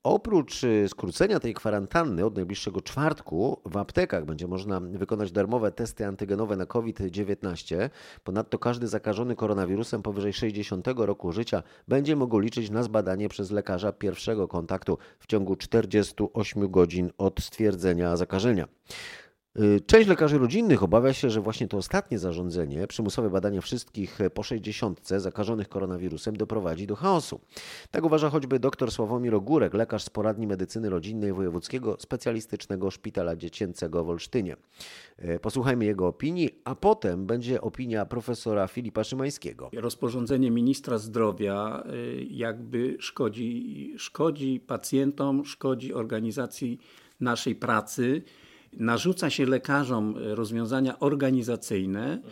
Oprócz 0.04 0.64
y, 0.64 0.88
skrócenia 0.88 1.40
tej 1.40 1.54
kwarantanny 1.54 2.24
od 2.24 2.36
najbliższego 2.36 2.80
czwartku 2.80 3.60
w 3.64 3.76
aptekach 3.76 4.24
będzie 4.24 4.46
można 4.46 4.80
wykonać 4.80 5.32
darmowe 5.32 5.72
testy 5.72 6.06
antygenowe 6.06 6.56
na 6.56 6.66
COVID-19. 6.66 7.90
Ponadto 8.24 8.58
każdy 8.58 8.88
zakażony 8.88 9.36
koronawirusem 9.36 10.02
powyżej 10.02 10.32
60 10.32 10.86
roku 10.96 11.32
życia 11.32 11.62
będzie 11.88 12.16
mógł 12.16 12.38
liczyć 12.38 12.70
na 12.70 12.82
zbadanie 12.82 13.28
przez 13.28 13.50
lekarza 13.50 13.92
pierwszego 13.92 14.48
kontaktu 14.48 14.98
w 15.18 15.26
ciągu 15.26 15.56
48 15.56 16.70
godzin 16.70 17.10
od 17.18 17.40
stwierdzenia 17.40 18.16
zakażenia. 18.16 18.68
Y, 19.58 19.80
część 19.86 20.08
lekarzy 20.08 20.38
rodzinnych 20.38 20.82
obawia 20.82 21.12
się, 21.12 21.30
że 21.30 21.40
właśnie 21.40 21.68
to 21.68 21.76
ostatnie 21.76 22.18
zarządzenie, 22.18 22.86
przymusowe 22.86 23.30
badanie 23.30 23.60
wszystkich 23.60 24.18
po 24.34 24.42
60 24.42 25.08
zakażonych 25.08 25.68
koronawirusem 25.68 26.36
doprowadzi 26.36 26.86
do 26.86 26.96
chaosu. 26.96 27.40
Tak 27.90 28.04
uważa 28.04 28.30
choćby 28.30 28.58
dr 28.58 28.92
Sławomir 28.92 29.34
Ogórek, 29.34 29.74
lekarz 29.74 30.04
z 30.04 30.10
poradni 30.10 30.46
medycyny 30.46 30.90
rodzinnej 30.90 31.32
Wojewódzkiego 31.32 31.96
Specjalistycznego 31.98 32.90
Szpitala 32.90 33.36
Dziecięcego 33.36 34.04
w 34.04 34.08
Olsztynie. 34.10 34.56
Y, 35.24 35.38
posłuchajmy 35.38 35.84
jego 35.84 36.06
opinii, 36.06 36.50
a 36.64 36.74
potem 36.74 37.26
będzie 37.26 37.60
opinia 37.60 38.06
profesora 38.06 38.66
Filipa 38.66 39.04
Szymańskiego. 39.04 39.70
Rozporządzenie 39.76 40.50
ministra 40.50 40.98
zdrowia 40.98 41.82
y, 41.92 42.26
jakby 42.30 42.96
szkodzi, 43.00 43.94
szkodzi 43.98 44.60
pacjentom, 44.66 45.44
szkodzi 45.44 45.94
organizacji 45.94 46.78
naszej 47.20 47.54
pracy 47.54 48.22
narzuca 48.78 49.30
się 49.30 49.46
lekarzom 49.46 50.14
e, 50.18 50.34
rozwiązania 50.34 50.98
organizacyjne. 50.98 52.22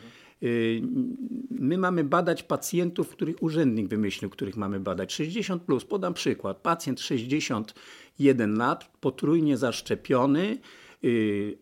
E, 0.43 0.47
my 1.51 1.79
mamy 1.79 2.05
badać 2.05 2.43
pacjentów, 2.43 3.09
których 3.09 3.43
urzędnik 3.43 3.89
wymyślił, 3.89 4.31
których 4.31 4.57
mamy 4.57 4.81
badać. 4.81 5.13
60 5.13 5.63
plus, 5.63 5.85
podam 5.85 6.15
przykład. 6.15 6.57
Pacjent 6.57 7.01
61 7.01 8.55
lat, 8.57 8.91
potrójnie 9.01 9.57
zaszczepiony, 9.57 10.59
e, 11.05 11.09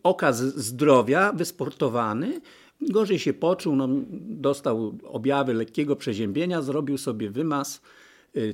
okaz 0.03 0.37
zdrowia, 0.39 1.33
wysportowany, 1.33 2.41
gorzej 2.81 3.19
się 3.19 3.33
poczuł, 3.33 3.75
no, 3.75 3.87
dostał 4.21 4.97
objawy 5.03 5.53
lekkiego 5.53 5.95
przeziębienia, 5.95 6.61
zrobił 6.61 6.97
sobie 6.97 7.29
wymaz, 7.29 7.81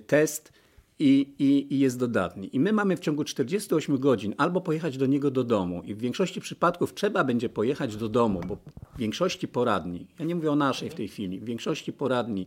test 0.08 0.54
i, 1.00 1.34
i, 1.40 1.74
i, 1.74 1.80
jest 1.80 2.00
dodatni. 2.00 2.56
I 2.56 2.60
my 2.60 2.74
mamy 2.74 2.98
w 2.98 3.00
ciągu 3.00 3.24
48 3.24 4.00
godzin 4.00 4.36
albo 4.38 4.62
pojechać 4.62 4.98
do 4.98 5.06
niego 5.06 5.32
do 5.32 5.44
domu, 5.44 5.82
i 5.86 5.96
w 5.96 6.00
większości 6.00 6.42
przypadków 6.42 6.94
trzeba 6.94 7.24
będzie 7.24 7.50
pojechać 7.50 7.96
do 7.96 8.10
domu, 8.10 8.42
bo 8.48 8.56
w 8.96 8.98
większości 8.98 9.48
poradni, 9.48 10.08
ja 10.20 10.26
nie 10.26 10.36
mówię 10.36 10.52
o 10.52 10.56
naszej 10.56 10.90
w 10.90 10.96
tej 10.96 11.08
chwili, 11.08 11.40
w 11.40 11.46
większości 11.46 11.94
poradni 11.94 12.46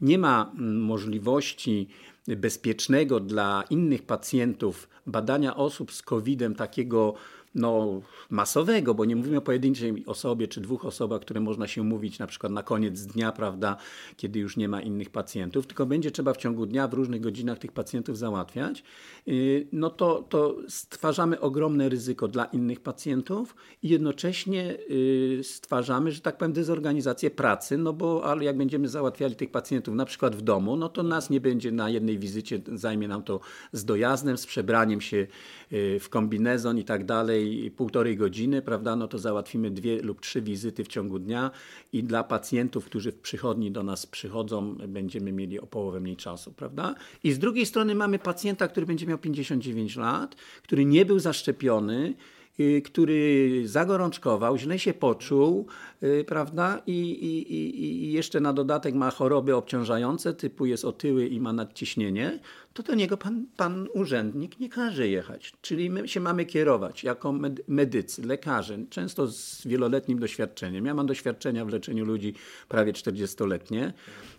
nie 0.00 0.18
ma 0.18 0.52
mm, 0.54 0.80
możliwości 0.80 1.88
bezpiecznego 2.26 3.20
dla 3.20 3.64
innych 3.70 4.02
pacjentów 4.02 4.88
badania 5.06 5.56
osób 5.56 5.92
z 5.92 6.02
COVID-em 6.02 6.54
takiego 6.54 7.14
no, 7.54 8.00
masowego, 8.30 8.94
bo 8.94 9.04
nie 9.04 9.16
mówimy 9.16 9.36
o 9.36 9.40
pojedynczej 9.40 10.06
osobie 10.06 10.48
czy 10.48 10.60
dwóch 10.60 10.84
osobach, 10.84 11.20
które 11.20 11.40
można 11.40 11.66
się 11.66 11.82
mówić 11.82 12.18
na 12.18 12.26
przykład 12.26 12.52
na 12.52 12.62
koniec 12.62 13.06
dnia, 13.06 13.32
prawda, 13.32 13.76
kiedy 14.16 14.38
już 14.38 14.56
nie 14.56 14.68
ma 14.68 14.80
innych 14.80 15.10
pacjentów, 15.10 15.66
tylko 15.66 15.86
będzie 15.86 16.10
trzeba 16.10 16.32
w 16.32 16.36
ciągu 16.36 16.66
dnia 16.66 16.88
w 16.88 16.94
różnych 16.94 17.20
godzinach 17.20 17.58
tych 17.58 17.72
pacjentów 17.72 18.18
załatwiać, 18.18 18.82
y, 19.28 19.66
no 19.72 19.90
to, 19.90 20.24
to 20.28 20.56
stwarzamy 20.68 21.40
ogromne 21.40 21.88
ryzyko 21.88 22.28
dla 22.28 22.44
innych 22.44 22.80
pacjentów 22.80 23.54
i 23.82 23.88
jednocześnie 23.88 24.76
y, 24.90 25.40
stwarzamy, 25.42 26.12
że 26.12 26.20
tak 26.20 26.38
powiem, 26.38 26.52
dezorganizację 26.52 27.30
pracy, 27.30 27.78
no 27.78 27.92
bo 27.92 28.24
ale 28.24 28.44
jak 28.44 28.56
będziemy 28.56 28.88
załatwiali 28.88 29.36
tych 29.36 29.50
pacjentów 29.50 29.94
na 29.94 30.04
przykład 30.04 30.36
w 30.36 30.42
domu, 30.42 30.76
no 30.76 30.88
to 30.88 31.02
nas 31.02 31.30
nie 31.30 31.40
będzie 31.40 31.72
na 31.72 31.90
jednej 31.90 32.18
wizycie, 32.18 32.60
zajmie 32.74 33.08
nam 33.08 33.22
to 33.22 33.40
z 33.72 33.84
dojazdem, 33.84 34.38
z 34.38 34.46
przebraniem 34.46 35.00
się 35.00 35.26
y, 35.72 35.98
w 36.00 36.08
kombinezon 36.08 36.78
i 36.78 36.84
tak 36.84 37.04
dalej, 37.04 37.41
półtorej, 37.42 37.70
półtorej 37.70 38.16
godziny, 38.16 38.62
prawda, 38.62 38.96
no 38.96 39.08
to 39.08 39.18
załatwimy 39.18 39.70
dwie 39.70 40.02
lub 40.02 40.20
trzy 40.20 40.42
wizyty 40.42 40.84
w 40.84 40.88
ciągu 40.88 41.18
dnia 41.18 41.50
i 41.92 42.04
dla 42.04 42.24
pacjentów, 42.24 42.84
którzy 42.84 43.12
w 43.12 43.18
przychodni 43.18 43.70
do 43.70 43.82
nas 43.82 44.06
przychodzą, 44.06 44.74
będziemy 44.74 45.32
mieli 45.32 45.60
o 45.60 45.66
połowę 45.66 46.00
mniej 46.00 46.16
czasu, 46.16 46.52
prawda? 46.52 46.94
I 47.24 47.32
z 47.32 47.38
drugiej 47.38 47.66
strony 47.66 47.94
mamy 47.94 48.18
pacjenta, 48.18 48.68
który 48.68 48.86
będzie 48.86 49.06
miał 49.06 49.18
59 49.18 49.96
lat, 49.96 50.34
który 50.62 50.84
nie 50.84 51.04
był 51.06 51.18
zaszczepiony, 51.18 52.14
który 52.84 53.62
zagorączkował, 53.68 54.58
źle 54.58 54.78
się 54.78 54.94
poczuł, 54.94 55.66
y, 56.02 56.24
prawda? 56.24 56.82
I, 56.86 57.00
i, 57.10 57.54
i, 57.54 58.12
jeszcze 58.12 58.40
na 58.40 58.52
dodatek 58.52 58.94
ma 58.94 59.10
choroby 59.10 59.56
obciążające, 59.56 60.34
typu 60.34 60.66
jest 60.66 60.84
otyły 60.84 61.26
i 61.26 61.40
ma 61.40 61.52
nadciśnienie, 61.52 62.40
to 62.72 62.82
do 62.82 62.94
niego 62.94 63.16
pan, 63.16 63.46
pan 63.56 63.88
urzędnik 63.94 64.60
nie 64.60 64.68
każe 64.68 65.08
jechać. 65.08 65.52
Czyli 65.62 65.90
my 65.90 66.08
się 66.08 66.20
mamy 66.20 66.46
kierować 66.46 67.04
jako 67.04 67.34
medycy, 67.68 68.26
lekarze, 68.26 68.78
często 68.90 69.26
z 69.26 69.66
wieloletnim 69.66 70.18
doświadczeniem. 70.18 70.86
Ja 70.86 70.94
mam 70.94 71.06
doświadczenia 71.06 71.64
w 71.64 71.68
leczeniu 71.68 72.04
ludzi 72.04 72.34
prawie 72.68 72.92
40-letnie. 72.92 73.92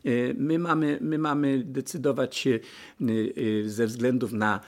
Y, 0.05 0.35
my 0.37 0.59
mamy, 0.59 0.97
my 1.01 1.17
mamy 1.17 1.63
decydować 1.65 2.35
się 2.35 2.59
ze 3.65 3.87
względów 3.87 4.33
na 4.33 4.59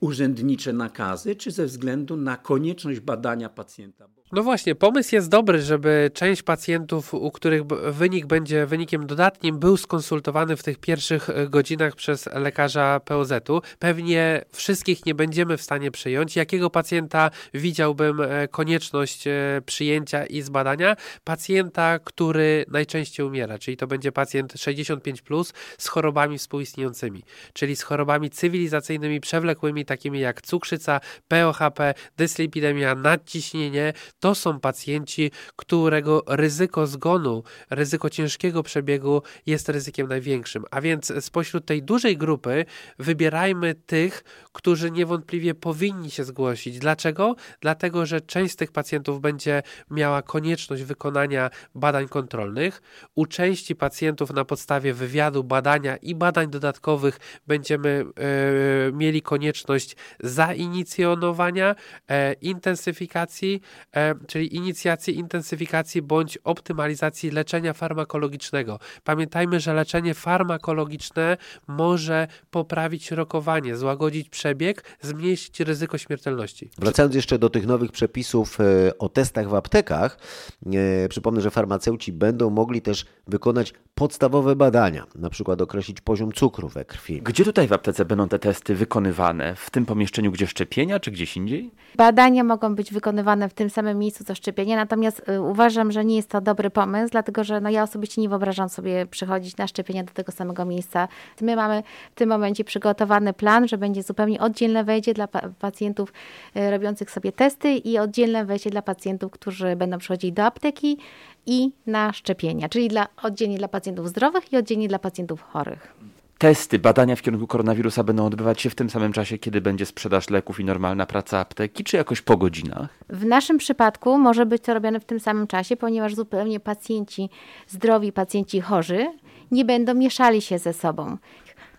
urzędnicze 0.00 0.72
nakazy, 0.72 1.36
czy 1.36 1.50
ze 1.50 1.66
względu 1.66 2.16
na 2.16 2.36
konieczność 2.36 3.00
badania 3.00 3.48
pacjenta. 3.48 4.08
No 4.32 4.42
właśnie, 4.42 4.74
pomysł 4.74 5.14
jest 5.14 5.28
dobry, 5.28 5.62
żeby 5.62 6.10
część 6.14 6.42
pacjentów, 6.42 7.14
u 7.14 7.30
których 7.30 7.62
wynik 7.66 8.26
będzie 8.26 8.66
wynikiem 8.66 9.06
dodatnim, 9.06 9.58
był 9.58 9.76
skonsultowany 9.76 10.56
w 10.56 10.62
tych 10.62 10.78
pierwszych 10.78 11.30
e, 11.30 11.48
godzinach 11.48 11.94
przez 11.94 12.26
lekarza 12.26 13.00
POZ-u. 13.04 13.62
Pewnie 13.78 14.44
wszystkich 14.52 15.06
nie 15.06 15.14
będziemy 15.14 15.56
w 15.56 15.62
stanie 15.62 15.90
przyjąć. 15.90 16.36
Jakiego 16.36 16.70
pacjenta 16.70 17.30
widziałbym 17.54 18.20
e, 18.20 18.48
konieczność 18.48 19.26
e, 19.26 19.32
przyjęcia 19.66 20.26
i 20.26 20.42
zbadania? 20.42 20.96
Pacjenta, 21.24 21.98
który 21.98 22.64
najczęściej 22.68 23.26
umiera, 23.26 23.58
czyli 23.58 23.76
to 23.76 23.86
będzie 23.86 24.12
pacjent 24.12 24.52
65 24.56 25.22
plus 25.22 25.52
z 25.78 25.88
chorobami 25.88 26.38
współistniejącymi, 26.38 27.22
czyli 27.52 27.76
z 27.76 27.82
chorobami 27.82 28.30
cywilizacyjnymi 28.30 29.20
przewlekłymi, 29.20 29.84
takimi 29.84 30.20
jak 30.20 30.42
cukrzyca, 30.42 31.00
POHP, 31.28 31.94
dyslipidemia, 32.16 32.94
nadciśnienie 32.94 33.92
to 34.20 34.34
są 34.34 34.60
pacjenci, 34.60 35.30
którego 35.56 36.22
ryzyko 36.26 36.86
zgonu, 36.86 37.42
ryzyko 37.70 38.10
ciężkiego 38.10 38.62
przebiegu 38.62 39.22
jest 39.46 39.68
ryzykiem 39.68 40.08
największym. 40.08 40.64
A 40.70 40.80
więc 40.80 41.12
spośród 41.20 41.66
tej 41.66 41.82
dużej 41.82 42.16
grupy 42.16 42.64
wybierajmy 42.98 43.74
tych, 43.74 44.24
którzy 44.52 44.90
niewątpliwie 44.90 45.54
powinni 45.54 46.10
się 46.10 46.24
zgłosić. 46.24 46.78
Dlaczego? 46.78 47.36
Dlatego, 47.60 48.06
że 48.06 48.20
część 48.20 48.52
z 48.54 48.56
tych 48.56 48.72
pacjentów 48.72 49.20
będzie 49.20 49.62
miała 49.90 50.22
konieczność 50.22 50.82
wykonania 50.82 51.50
badań 51.74 52.08
kontrolnych. 52.08 52.82
U 53.14 53.26
części 53.26 53.76
pacjentów 53.76 54.30
na 54.30 54.44
podstawie 54.44 54.94
wywiadu, 54.94 55.44
badania 55.44 55.96
i 55.96 56.14
badań 56.14 56.50
dodatkowych 56.50 57.18
będziemy 57.46 58.04
e, 58.16 58.92
mieli 58.92 59.22
konieczność 59.22 59.96
zainicjonowania, 60.20 61.74
e, 62.08 62.32
intensyfikacji, 62.32 63.60
e, 63.92 64.09
czyli 64.26 64.56
inicjacji, 64.56 65.18
intensyfikacji 65.18 66.02
bądź 66.02 66.38
optymalizacji 66.44 67.30
leczenia 67.30 67.72
farmakologicznego. 67.72 68.78
Pamiętajmy, 69.04 69.60
że 69.60 69.74
leczenie 69.74 70.14
farmakologiczne 70.14 71.36
może 71.66 72.28
poprawić 72.50 73.10
rokowanie, 73.10 73.76
złagodzić 73.76 74.28
przebieg, 74.28 74.84
zmniejszyć 75.00 75.60
ryzyko 75.60 75.98
śmiertelności. 75.98 76.70
Wracając 76.78 77.14
jeszcze 77.14 77.38
do 77.38 77.50
tych 77.50 77.66
nowych 77.66 77.92
przepisów 77.92 78.60
e, 78.60 78.98
o 78.98 79.08
testach 79.08 79.48
w 79.48 79.54
aptekach, 79.54 80.18
e, 80.66 81.08
przypomnę, 81.08 81.40
że 81.40 81.50
farmaceuci 81.50 82.12
będą 82.12 82.50
mogli 82.50 82.82
też 82.82 83.06
wykonać 83.26 83.74
podstawowe 83.94 84.56
badania, 84.56 85.06
na 85.14 85.30
przykład 85.30 85.60
określić 85.60 86.00
poziom 86.00 86.32
cukru 86.32 86.68
we 86.68 86.84
krwi. 86.84 87.22
Gdzie 87.22 87.44
tutaj 87.44 87.68
w 87.68 87.72
aptece 87.72 88.04
będą 88.04 88.28
te 88.28 88.38
testy 88.38 88.74
wykonywane? 88.74 89.56
W 89.56 89.70
tym 89.70 89.86
pomieszczeniu, 89.86 90.32
gdzie 90.32 90.46
szczepienia, 90.46 91.00
czy 91.00 91.10
gdzieś 91.10 91.36
indziej? 91.36 91.70
Badania 91.96 92.44
mogą 92.44 92.74
być 92.74 92.92
wykonywane 92.92 93.48
w 93.48 93.54
tym 93.54 93.70
samym 93.70 93.99
miejscu 94.00 94.24
co 94.24 94.34
szczepienie, 94.34 94.76
natomiast 94.76 95.28
y, 95.28 95.40
uważam, 95.40 95.92
że 95.92 96.04
nie 96.04 96.16
jest 96.16 96.30
to 96.30 96.40
dobry 96.40 96.70
pomysł, 96.70 97.10
dlatego 97.10 97.44
że 97.44 97.60
no, 97.60 97.70
ja 97.70 97.82
osobiście 97.82 98.20
nie 98.20 98.28
wyobrażam 98.28 98.68
sobie 98.68 99.06
przychodzić 99.06 99.56
na 99.56 99.66
szczepienie 99.66 100.04
do 100.04 100.12
tego 100.12 100.32
samego 100.32 100.64
miejsca. 100.64 101.08
My 101.40 101.56
mamy 101.56 101.82
w 102.12 102.14
tym 102.14 102.28
momencie 102.28 102.64
przygotowany 102.64 103.32
plan, 103.32 103.68
że 103.68 103.78
będzie 103.78 104.02
zupełnie 104.02 104.40
oddzielne 104.40 104.84
wejście 104.84 105.14
dla 105.14 105.28
pacjentów 105.58 106.12
y, 106.56 106.70
robiących 106.70 107.10
sobie 107.10 107.32
testy 107.32 107.72
i 107.72 107.98
oddzielne 107.98 108.44
wejście 108.44 108.70
dla 108.70 108.82
pacjentów, 108.82 109.32
którzy 109.32 109.76
będą 109.76 109.98
przychodzić 109.98 110.32
do 110.32 110.44
apteki 110.44 110.98
i 111.46 111.72
na 111.86 112.12
szczepienia, 112.12 112.68
czyli 112.68 112.88
dla, 112.88 113.06
oddzielnie 113.22 113.58
dla 113.58 113.68
pacjentów 113.68 114.08
zdrowych 114.08 114.52
i 114.52 114.56
oddzielnie 114.56 114.88
dla 114.88 114.98
pacjentów 114.98 115.42
chorych 115.42 115.94
testy, 116.40 116.78
badania 116.78 117.16
w 117.16 117.22
kierunku 117.22 117.46
koronawirusa 117.46 118.04
będą 118.04 118.26
odbywać 118.26 118.60
się 118.60 118.70
w 118.70 118.74
tym 118.74 118.90
samym 118.90 119.12
czasie, 119.12 119.38
kiedy 119.38 119.60
będzie 119.60 119.86
sprzedaż 119.86 120.30
leków 120.30 120.60
i 120.60 120.64
normalna 120.64 121.06
praca 121.06 121.38
apteki, 121.38 121.84
czy 121.84 121.96
jakoś 121.96 122.20
po 122.20 122.36
godzinach? 122.36 122.88
W 123.08 123.24
naszym 123.24 123.58
przypadku 123.58 124.18
może 124.18 124.46
być 124.46 124.62
to 124.62 124.74
robione 124.74 125.00
w 125.00 125.04
tym 125.04 125.20
samym 125.20 125.46
czasie, 125.46 125.76
ponieważ 125.76 126.14
zupełnie 126.14 126.60
pacjenci 126.60 127.30
zdrowi, 127.68 128.12
pacjenci 128.12 128.60
chorzy 128.60 129.06
nie 129.50 129.64
będą 129.64 129.94
mieszali 129.94 130.42
się 130.42 130.58
ze 130.58 130.72
sobą. 130.72 131.16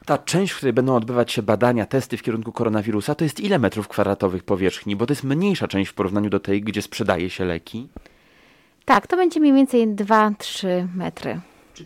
Ta 0.05 0.17
część, 0.17 0.53
w 0.53 0.57
której 0.57 0.73
będą 0.73 0.95
odbywać 0.95 1.31
się 1.31 1.41
badania, 1.41 1.85
testy 1.85 2.17
w 2.17 2.23
kierunku 2.23 2.51
koronawirusa, 2.51 3.15
to 3.15 3.23
jest 3.23 3.39
ile 3.39 3.59
metrów 3.59 3.87
kwadratowych 3.87 4.43
powierzchni? 4.43 4.95
Bo 4.95 5.05
to 5.05 5.11
jest 5.11 5.23
mniejsza 5.23 5.67
część 5.67 5.91
w 5.91 5.93
porównaniu 5.93 6.29
do 6.29 6.39
tej, 6.39 6.61
gdzie 6.61 6.81
sprzedaje 6.81 7.29
się 7.29 7.45
leki. 7.45 7.87
Tak, 8.85 9.07
to 9.07 9.17
będzie 9.17 9.39
mniej 9.39 9.53
więcej 9.53 9.87
2-3 9.87 10.87
metry. 10.95 11.41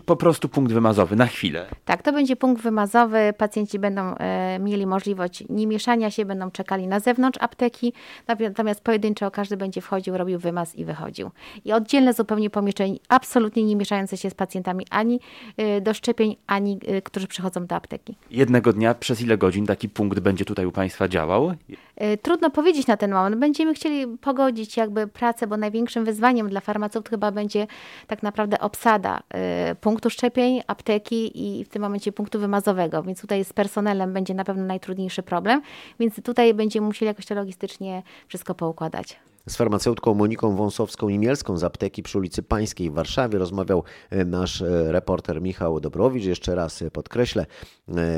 Po 0.06 0.16
prostu 0.16 0.50
punkt 0.50 0.74
wymazowy 0.74 1.16
na 1.16 1.26
chwilę. 1.26 1.66
Tak, 1.86 2.02
to 2.02 2.14
będzie 2.14 2.36
punkt 2.36 2.62
wymazowy. 2.62 3.34
Pacjenci 3.38 3.80
będą 3.80 4.16
e, 4.16 4.60
mieli 4.60 4.86
możliwość 4.88 5.44
nie 5.50 5.68
mieszania 5.68 6.12
się, 6.12 6.26
będą 6.26 6.52
czekali 6.52 6.88
na 6.88 7.00
zewnątrz 7.00 7.40
apteki, 7.42 7.94
natomiast 8.28 8.82
pojedynczo 8.82 9.32
każdy 9.32 9.58
będzie 9.58 9.82
wchodził, 9.82 10.18
robił 10.18 10.40
wymaz 10.40 10.76
i 10.76 10.86
wychodził. 10.86 11.32
I 11.66 11.74
oddzielne 11.74 12.14
zupełnie 12.14 12.50
pomieszczenie, 12.50 12.98
absolutnie 13.10 13.64
nie 13.64 13.76
mieszające 13.76 14.18
się 14.18 14.30
z 14.30 14.34
pacjentami 14.34 14.86
ani 14.90 15.20
e, 15.58 15.82
do 15.82 15.94
szczepień, 15.94 16.36
ani 16.48 16.80
e, 16.88 17.02
którzy 17.02 17.28
przychodzą 17.28 17.66
do 17.66 17.76
apteki. 17.76 18.16
Jednego 18.32 18.74
dnia 18.74 18.94
przez 18.94 19.22
ile 19.22 19.38
godzin 19.38 19.66
taki 19.66 19.90
punkt 19.90 20.20
będzie 20.20 20.46
tutaj 20.46 20.66
u 20.66 20.72
Państwa 20.72 21.08
działał? 21.08 21.54
E, 21.96 22.18
Trudno 22.18 22.50
powiedzieć 22.50 22.88
na 22.88 22.98
ten 22.98 23.12
moment. 23.12 23.36
Będziemy 23.36 23.74
chcieli 23.74 24.08
pogodzić 24.18 24.78
jakby 24.78 25.08
pracę, 25.08 25.48
bo 25.48 25.58
największym 25.58 26.06
wyzwaniem 26.06 26.50
dla 26.50 26.60
farmaceutów 26.60 27.10
chyba 27.10 27.32
będzie 27.32 27.68
tak 28.08 28.24
naprawdę 28.24 28.60
obsada 28.60 29.20
e, 29.30 29.76
punktu 29.86 30.10
szczepień, 30.10 30.62
apteki 30.68 31.42
i 31.46 31.64
w 31.64 31.70
tym 31.70 31.82
momencie 31.82 32.12
punktu 32.12 32.40
wymazowego, 32.40 33.04
więc 33.04 33.22
tutaj 33.22 33.46
z 33.46 33.54
personelem 33.54 34.14
będzie 34.14 34.34
na 34.34 34.44
pewno 34.44 34.66
najtrudniejszy 34.66 35.24
problem, 35.24 35.62
więc 36.00 36.22
tutaj 36.24 36.54
będziemy 36.54 36.88
musieli 36.88 37.08
jakoś 37.08 37.26
to 37.26 37.36
logistycznie 37.36 38.04
wszystko 38.28 38.56
poukładać. 38.56 39.20
Z 39.50 39.56
farmaceutką 39.56 40.14
Moniką 40.14 40.56
Wąsowską-Imielską 40.56 41.58
z 41.58 41.64
apteki 41.64 42.04
przy 42.04 42.18
ulicy 42.18 42.44
Pańskiej 42.44 42.90
w 42.90 42.94
Warszawie 42.94 43.40
rozmawiał 43.40 43.84
e, 44.10 44.26
nasz 44.26 44.62
e, 44.62 44.92
reporter 44.92 45.42
Michał 45.42 45.80
Dobrowicz. 45.80 46.24
Jeszcze 46.24 46.56
raz 46.56 46.82
e, 46.82 46.92
podkreślę, 46.92 47.46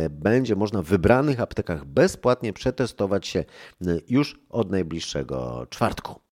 będzie 0.09 0.55
można 0.55 0.81
w 0.81 0.85
wybranych 0.85 1.39
aptekach 1.39 1.85
bezpłatnie 1.85 2.53
przetestować 2.53 3.27
się 3.27 3.43
już 4.09 4.39
od 4.49 4.71
najbliższego 4.71 5.65
czwartku. 5.69 6.26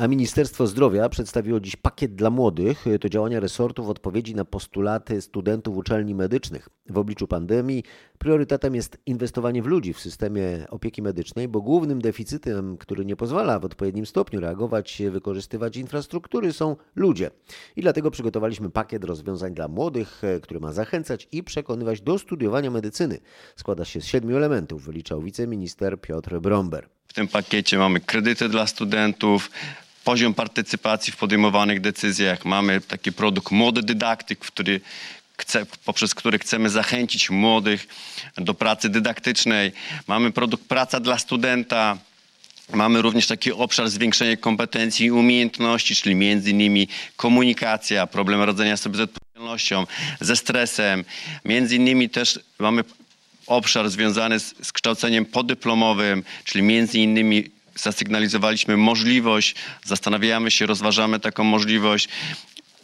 A 0.00 0.08
Ministerstwo 0.08 0.66
Zdrowia 0.66 1.08
przedstawiło 1.08 1.60
dziś 1.60 1.76
pakiet 1.76 2.14
dla 2.14 2.30
młodych. 2.30 2.84
To 3.00 3.08
działania 3.08 3.40
resortu 3.40 3.84
w 3.84 3.90
odpowiedzi 3.90 4.34
na 4.34 4.44
postulaty 4.44 5.20
studentów 5.20 5.76
uczelni 5.76 6.14
medycznych. 6.14 6.68
W 6.90 6.98
obliczu 6.98 7.26
pandemii 7.26 7.84
priorytetem 8.18 8.74
jest 8.74 8.98
inwestowanie 9.06 9.62
w 9.62 9.66
ludzi 9.66 9.92
w 9.92 10.00
systemie 10.00 10.66
opieki 10.70 11.02
medycznej, 11.02 11.48
bo 11.48 11.60
głównym 11.60 12.00
deficytem, 12.00 12.76
który 12.76 13.04
nie 13.04 13.16
pozwala 13.16 13.58
w 13.58 13.64
odpowiednim 13.64 14.06
stopniu 14.06 14.40
reagować, 14.40 15.02
wykorzystywać 15.10 15.76
infrastruktury, 15.76 16.52
są 16.52 16.76
ludzie. 16.94 17.30
I 17.76 17.82
dlatego 17.82 18.10
przygotowaliśmy 18.10 18.70
pakiet 18.70 19.04
rozwiązań 19.04 19.54
dla 19.54 19.68
młodych, 19.68 20.22
który 20.42 20.60
ma 20.60 20.72
zachęcać 20.72 21.28
i 21.32 21.42
przekonywać 21.42 22.00
do 22.00 22.18
studiowania 22.18 22.70
medycyny. 22.70 23.18
Składa 23.56 23.84
się 23.84 24.00
z 24.00 24.04
siedmiu 24.04 24.36
elementów, 24.36 24.84
wyliczał 24.84 25.22
wiceminister 25.22 26.00
Piotr 26.00 26.40
Bromber. 26.40 26.88
W 27.06 27.12
tym 27.12 27.28
pakiecie 27.28 27.78
mamy 27.78 28.00
kredyty 28.00 28.48
dla 28.48 28.66
studentów, 28.66 29.50
poziom 30.04 30.34
partycypacji 30.34 31.12
w 31.12 31.16
podejmowanych 31.16 31.80
decyzjach. 31.80 32.44
Mamy 32.44 32.80
taki 32.80 33.12
produkt 33.12 33.50
Młody 33.50 33.82
Dydaktyk, 33.82 34.38
który 34.38 34.80
chce, 35.38 35.66
poprzez 35.84 36.14
który 36.14 36.38
chcemy 36.38 36.70
zachęcić 36.70 37.30
młodych 37.30 37.88
do 38.36 38.54
pracy 38.54 38.88
dydaktycznej. 38.88 39.72
Mamy 40.06 40.30
produkt 40.30 40.64
Praca 40.64 41.00
dla 41.00 41.18
studenta. 41.18 41.98
Mamy 42.72 43.02
również 43.02 43.26
taki 43.26 43.52
obszar 43.52 43.88
zwiększenia 43.88 44.36
kompetencji 44.36 45.06
i 45.06 45.10
umiejętności, 45.10 45.96
czyli 45.96 46.14
między 46.14 46.50
innymi 46.50 46.88
komunikacja, 47.16 48.06
problem 48.06 48.42
radzenia 48.42 48.76
sobie 48.76 48.96
z 48.96 49.00
odpowiedzialnością, 49.00 49.86
ze 50.20 50.36
stresem. 50.36 51.04
Między 51.44 51.76
innymi 51.76 52.10
też 52.10 52.40
mamy 52.58 52.84
obszar 53.46 53.90
związany 53.90 54.40
z, 54.40 54.54
z 54.62 54.72
kształceniem 54.72 55.24
podyplomowym, 55.26 56.22
czyli 56.44 56.64
między 56.64 56.98
innymi 56.98 57.50
zasygnalizowaliśmy 57.74 58.76
możliwość, 58.76 59.54
zastanawiamy 59.84 60.50
się, 60.50 60.66
rozważamy 60.66 61.20
taką 61.20 61.44
możliwość 61.44 62.08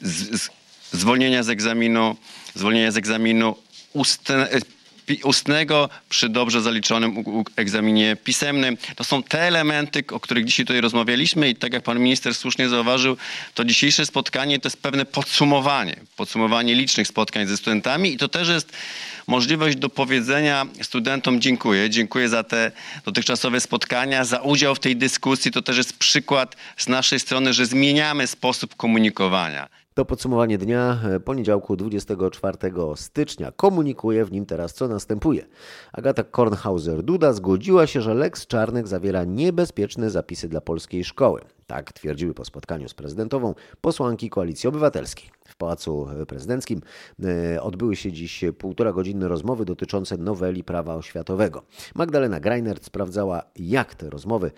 z, 0.02 0.43
z, 0.43 0.50
zwolnienia 0.93 1.43
z 1.43 1.49
egzaminu, 1.49 2.16
zwolnienia 2.55 2.90
z 2.90 2.97
egzaminu 2.97 3.57
ustnego 5.23 5.89
przy 6.09 6.29
dobrze 6.29 6.63
zaliczonym 6.63 7.25
egzaminie 7.57 8.17
pisemnym. 8.25 8.77
To 8.97 9.05
są 9.05 9.23
te 9.23 9.41
elementy, 9.41 10.05
o 10.13 10.21
których 10.21 10.45
dzisiaj 10.45 10.67
tutaj 10.67 10.81
rozmawialiśmy 10.81 11.49
i 11.49 11.55
tak 11.55 11.73
jak 11.73 11.83
pan 11.83 12.01
minister 12.01 12.35
słusznie 12.35 12.69
zauważył, 12.69 13.17
to 13.55 13.65
dzisiejsze 13.65 14.07
spotkanie 14.07 14.59
to 14.59 14.67
jest 14.67 14.83
pewne 14.83 15.05
podsumowanie, 15.05 15.97
podsumowanie 16.17 16.75
licznych 16.75 17.09
spotkań 17.09 17.47
ze 17.47 17.57
studentami 17.57 18.13
i 18.13 18.17
to 18.17 18.29
też 18.29 18.49
jest 18.49 18.73
możliwość 19.27 19.77
do 19.77 19.89
powiedzenia 19.89 20.67
studentom 20.83 21.41
dziękuję, 21.41 21.91
dziękuję 21.91 22.29
za 22.29 22.45
te 22.45 22.73
dotychczasowe 23.05 23.61
spotkania, 23.61 24.25
za 24.25 24.41
udział 24.41 24.75
w 24.75 24.81
tej 24.81 24.97
dyskusji. 24.97 25.51
To 25.51 25.63
też 25.63 25.77
jest 25.77 25.99
przykład 25.99 26.57
z 26.77 26.89
naszej 26.89 27.21
strony, 27.21 27.53
że 27.53 27.67
zmieniamy 27.67 28.27
sposób 28.27 28.77
komunikowania. 28.77 29.69
To 29.97 30.05
podsumowanie 30.05 30.59
dnia 30.59 31.00
e, 31.05 31.21
poniedziałku 31.21 31.76
24 31.76 32.59
stycznia. 32.95 33.53
Komunikuje 33.53 34.25
w 34.25 34.33
nim 34.33 34.47
teraz, 34.47 34.75
co 34.75 34.88
następuje. 34.88 35.47
Agata 35.93 36.23
Kornhauser-Duda 36.23 37.33
zgodziła 37.33 37.87
się, 37.87 38.00
że 38.00 38.15
Lex 38.15 38.47
Czarnek 38.47 38.88
zawiera 38.88 39.25
niebezpieczne 39.25 40.11
zapisy 40.11 40.49
dla 40.49 40.61
polskiej 40.61 41.04
szkoły. 41.04 41.41
Tak 41.67 41.93
twierdziły 41.93 42.35
po 42.35 42.45
spotkaniu 42.45 42.89
z 42.89 42.95
prezydentową 42.95 43.54
posłanki 43.80 44.30
Koalicji 44.30 44.69
Obywatelskiej. 44.69 45.30
W 45.49 45.56
Pałacu 45.56 46.09
Prezydenckim 46.28 46.80
e, 47.25 47.63
odbyły 47.63 47.97
się 47.97 48.13
dziś 48.13 48.45
półtora 48.59 48.93
godzinne 48.93 49.28
rozmowy 49.28 49.65
dotyczące 49.65 50.17
noweli 50.17 50.65
prawa 50.65 50.95
oświatowego. 50.95 51.63
Magdalena 51.95 52.41
Greinert 52.41 52.85
sprawdzała, 52.85 53.43
jak 53.56 53.95
te 53.95 54.11
rozmowy 54.11 54.50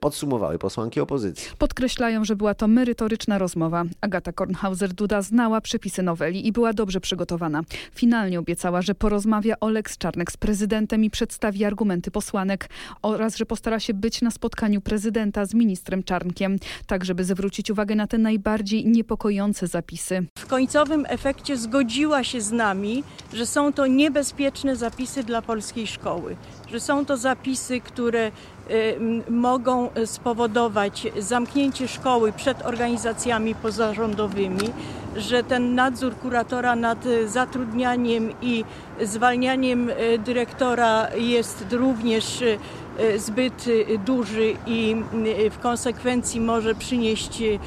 podsumowały 0.00 0.58
posłanki 0.58 1.00
opozycji. 1.00 1.50
Podkreślają, 1.58 2.24
że 2.24 2.36
była 2.36 2.54
to 2.54 2.68
merytoryczna 2.68 3.38
rozmowa. 3.38 3.84
Agata 4.00 4.32
Kornhauser-Duda 4.32 5.22
znała 5.22 5.60
przepisy 5.60 6.02
noweli 6.02 6.46
i 6.46 6.52
była 6.52 6.72
dobrze 6.72 7.00
przygotowana. 7.00 7.62
Finalnie 7.94 8.38
obiecała, 8.38 8.82
że 8.82 8.94
porozmawia 8.94 9.54
o 9.60 9.68
Lex 9.68 9.98
Czarnek 9.98 10.32
z 10.32 10.36
prezydentem 10.36 11.04
i 11.04 11.10
przedstawi 11.10 11.64
argumenty 11.64 12.10
posłanek 12.10 12.68
oraz, 13.02 13.36
że 13.36 13.46
postara 13.46 13.80
się 13.80 13.94
być 13.94 14.22
na 14.22 14.30
spotkaniu 14.30 14.80
prezydenta 14.80 15.44
z 15.44 15.54
ministrem 15.54 16.02
Czarnkiem, 16.02 16.56
tak 16.86 17.04
żeby 17.04 17.24
zwrócić 17.24 17.70
uwagę 17.70 17.94
na 17.94 18.06
te 18.06 18.18
najbardziej 18.18 18.86
niepokojące 18.86 19.66
zapisy. 19.66 20.26
W 20.38 20.46
końcowym 20.46 21.04
efekcie 21.08 21.56
zgodziła 21.56 22.24
się 22.24 22.40
z 22.40 22.52
nami, 22.52 23.04
że 23.32 23.46
są 23.46 23.72
to 23.72 23.86
niebezpieczne 23.86 24.76
zapisy 24.76 25.22
dla 25.22 25.42
polskiej 25.42 25.86
szkoły, 25.86 26.36
że 26.70 26.80
są 26.80 27.06
to 27.06 27.16
zapisy, 27.16 27.80
które 27.80 28.30
y, 28.70 28.98
mogą 29.30 29.88
spowodować 30.04 31.06
zamknięcie 31.18 31.88
szkoły 31.88 32.32
przed 32.32 32.62
organizacjami 32.66 33.54
pozarządowymi, 33.54 34.72
że 35.16 35.44
ten 35.44 35.74
nadzór 35.74 36.16
kuratora 36.16 36.76
nad 36.76 37.06
y, 37.06 37.28
zatrudnianiem 37.28 38.32
i 38.42 38.64
zwalnianiem 39.02 39.90
y, 39.90 40.18
dyrektora 40.18 41.08
jest 41.14 41.64
również 41.72 42.42
y, 42.42 42.58
y, 43.00 43.18
zbyt 43.18 43.66
y, 43.66 43.98
duży 44.06 44.54
i 44.66 44.96
y, 45.46 45.50
w 45.50 45.58
konsekwencji 45.58 46.40
może 46.40 46.74
przynieść 46.74 47.42
y, 47.42 47.58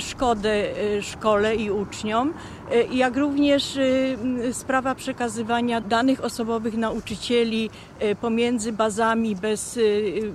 szkodę 0.00 0.78
y, 0.98 1.02
szkole 1.02 1.56
i 1.56 1.70
uczniom, 1.70 2.32
y, 2.72 2.94
jak 2.94 3.16
również 3.16 3.76
y, 3.76 4.16
sprawa 4.52 4.94
przekazywania 4.94 5.80
danych 5.80 6.24
osobowych 6.24 6.74
nauczycieli 6.76 7.70
y, 8.02 8.14
pomiędzy 8.14 8.72
bazami 8.72 9.36
bez, 9.36 9.76
y, 9.76 10.32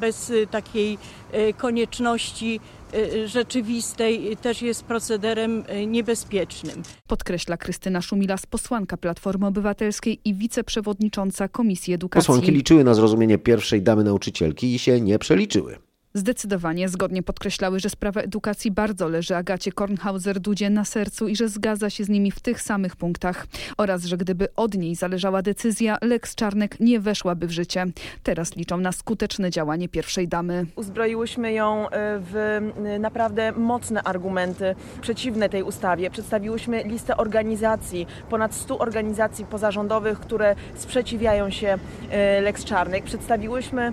bez 0.00 0.30
y, 0.30 0.46
takiej 0.50 0.98
y, 1.34 1.54
konieczności 1.54 2.60
y, 2.94 3.28
rzeczywistej 3.28 4.36
też 4.36 4.62
jest 4.62 4.84
procederem 4.84 5.64
y, 5.70 5.86
niebezpiecznym. 5.86 6.82
Podkreśla 7.06 7.56
Krystyna 7.56 8.02
Szumilas, 8.02 8.46
posłanka 8.46 8.96
Platformy 8.96 9.46
Obywatelskiej 9.46 10.20
i 10.24 10.34
wiceprzewodnicząca 10.34 11.48
Komisji 11.48 11.94
Edukacji. 11.94 12.26
Posłanki 12.26 12.52
liczyły 12.52 12.84
na 12.84 12.94
zrozumienie 12.94 13.38
pierwszej 13.38 13.82
damy 13.82 14.04
nauczycielki 14.04 14.74
i 14.74 14.78
się 14.78 15.00
nie 15.00 15.18
przeliczyły. 15.18 15.91
Zdecydowanie 16.14 16.88
zgodnie 16.88 17.22
podkreślały, 17.22 17.80
że 17.80 17.90
sprawa 17.90 18.20
edukacji 18.20 18.70
bardzo 18.70 19.08
leży 19.08 19.36
Agacie 19.36 19.72
Kornhauser-Dudzie 19.72 20.70
na 20.70 20.84
sercu 20.84 21.28
i 21.28 21.36
że 21.36 21.48
zgadza 21.48 21.90
się 21.90 22.04
z 22.04 22.08
nimi 22.08 22.30
w 22.30 22.40
tych 22.40 22.62
samych 22.62 22.96
punktach. 22.96 23.46
Oraz, 23.76 24.04
że 24.04 24.16
gdyby 24.16 24.48
od 24.56 24.74
niej 24.74 24.94
zależała 24.94 25.42
decyzja, 25.42 25.98
Lex 26.02 26.34
Czarnek 26.34 26.80
nie 26.80 27.00
weszłaby 27.00 27.46
w 27.46 27.50
życie. 27.50 27.86
Teraz 28.22 28.56
liczą 28.56 28.76
na 28.76 28.92
skuteczne 28.92 29.50
działanie 29.50 29.88
pierwszej 29.88 30.28
damy. 30.28 30.66
Uzbroiłyśmy 30.76 31.52
ją 31.52 31.88
e, 31.88 32.18
w 32.18 32.36
e, 32.84 32.98
naprawdę 32.98 33.52
mocne 33.52 34.02
argumenty 34.02 34.74
przeciwne 35.00 35.48
tej 35.48 35.62
ustawie. 35.62 36.10
Przedstawiłyśmy 36.10 36.82
listę 36.84 37.16
organizacji, 37.16 38.06
ponad 38.30 38.54
100 38.54 38.78
organizacji 38.78 39.44
pozarządowych, 39.44 40.20
które 40.20 40.54
sprzeciwiają 40.74 41.50
się 41.50 41.78
e, 42.10 42.40
Lex 42.40 42.64
Czarnek. 42.64 43.04
Przedstawiłyśmy 43.04 43.92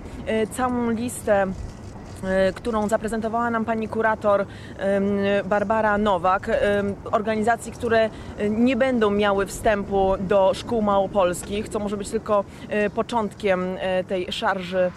całą 0.50 0.90
listę 0.90 1.46
którą 2.54 2.88
zaprezentowała 2.88 3.50
nam 3.50 3.64
pani 3.64 3.88
kurator 3.88 4.46
Barbara 5.44 5.98
Nowak, 5.98 6.50
organizacji, 7.10 7.72
które 7.72 8.10
nie 8.50 8.76
będą 8.76 9.10
miały 9.10 9.46
wstępu 9.46 10.12
do 10.20 10.54
szkół 10.54 10.82
małopolskich, 10.82 11.68
co 11.68 11.78
może 11.78 11.96
być 11.96 12.08
tylko 12.10 12.44
początkiem 12.94 13.76
tej 14.08 14.32
szarży 14.32 14.90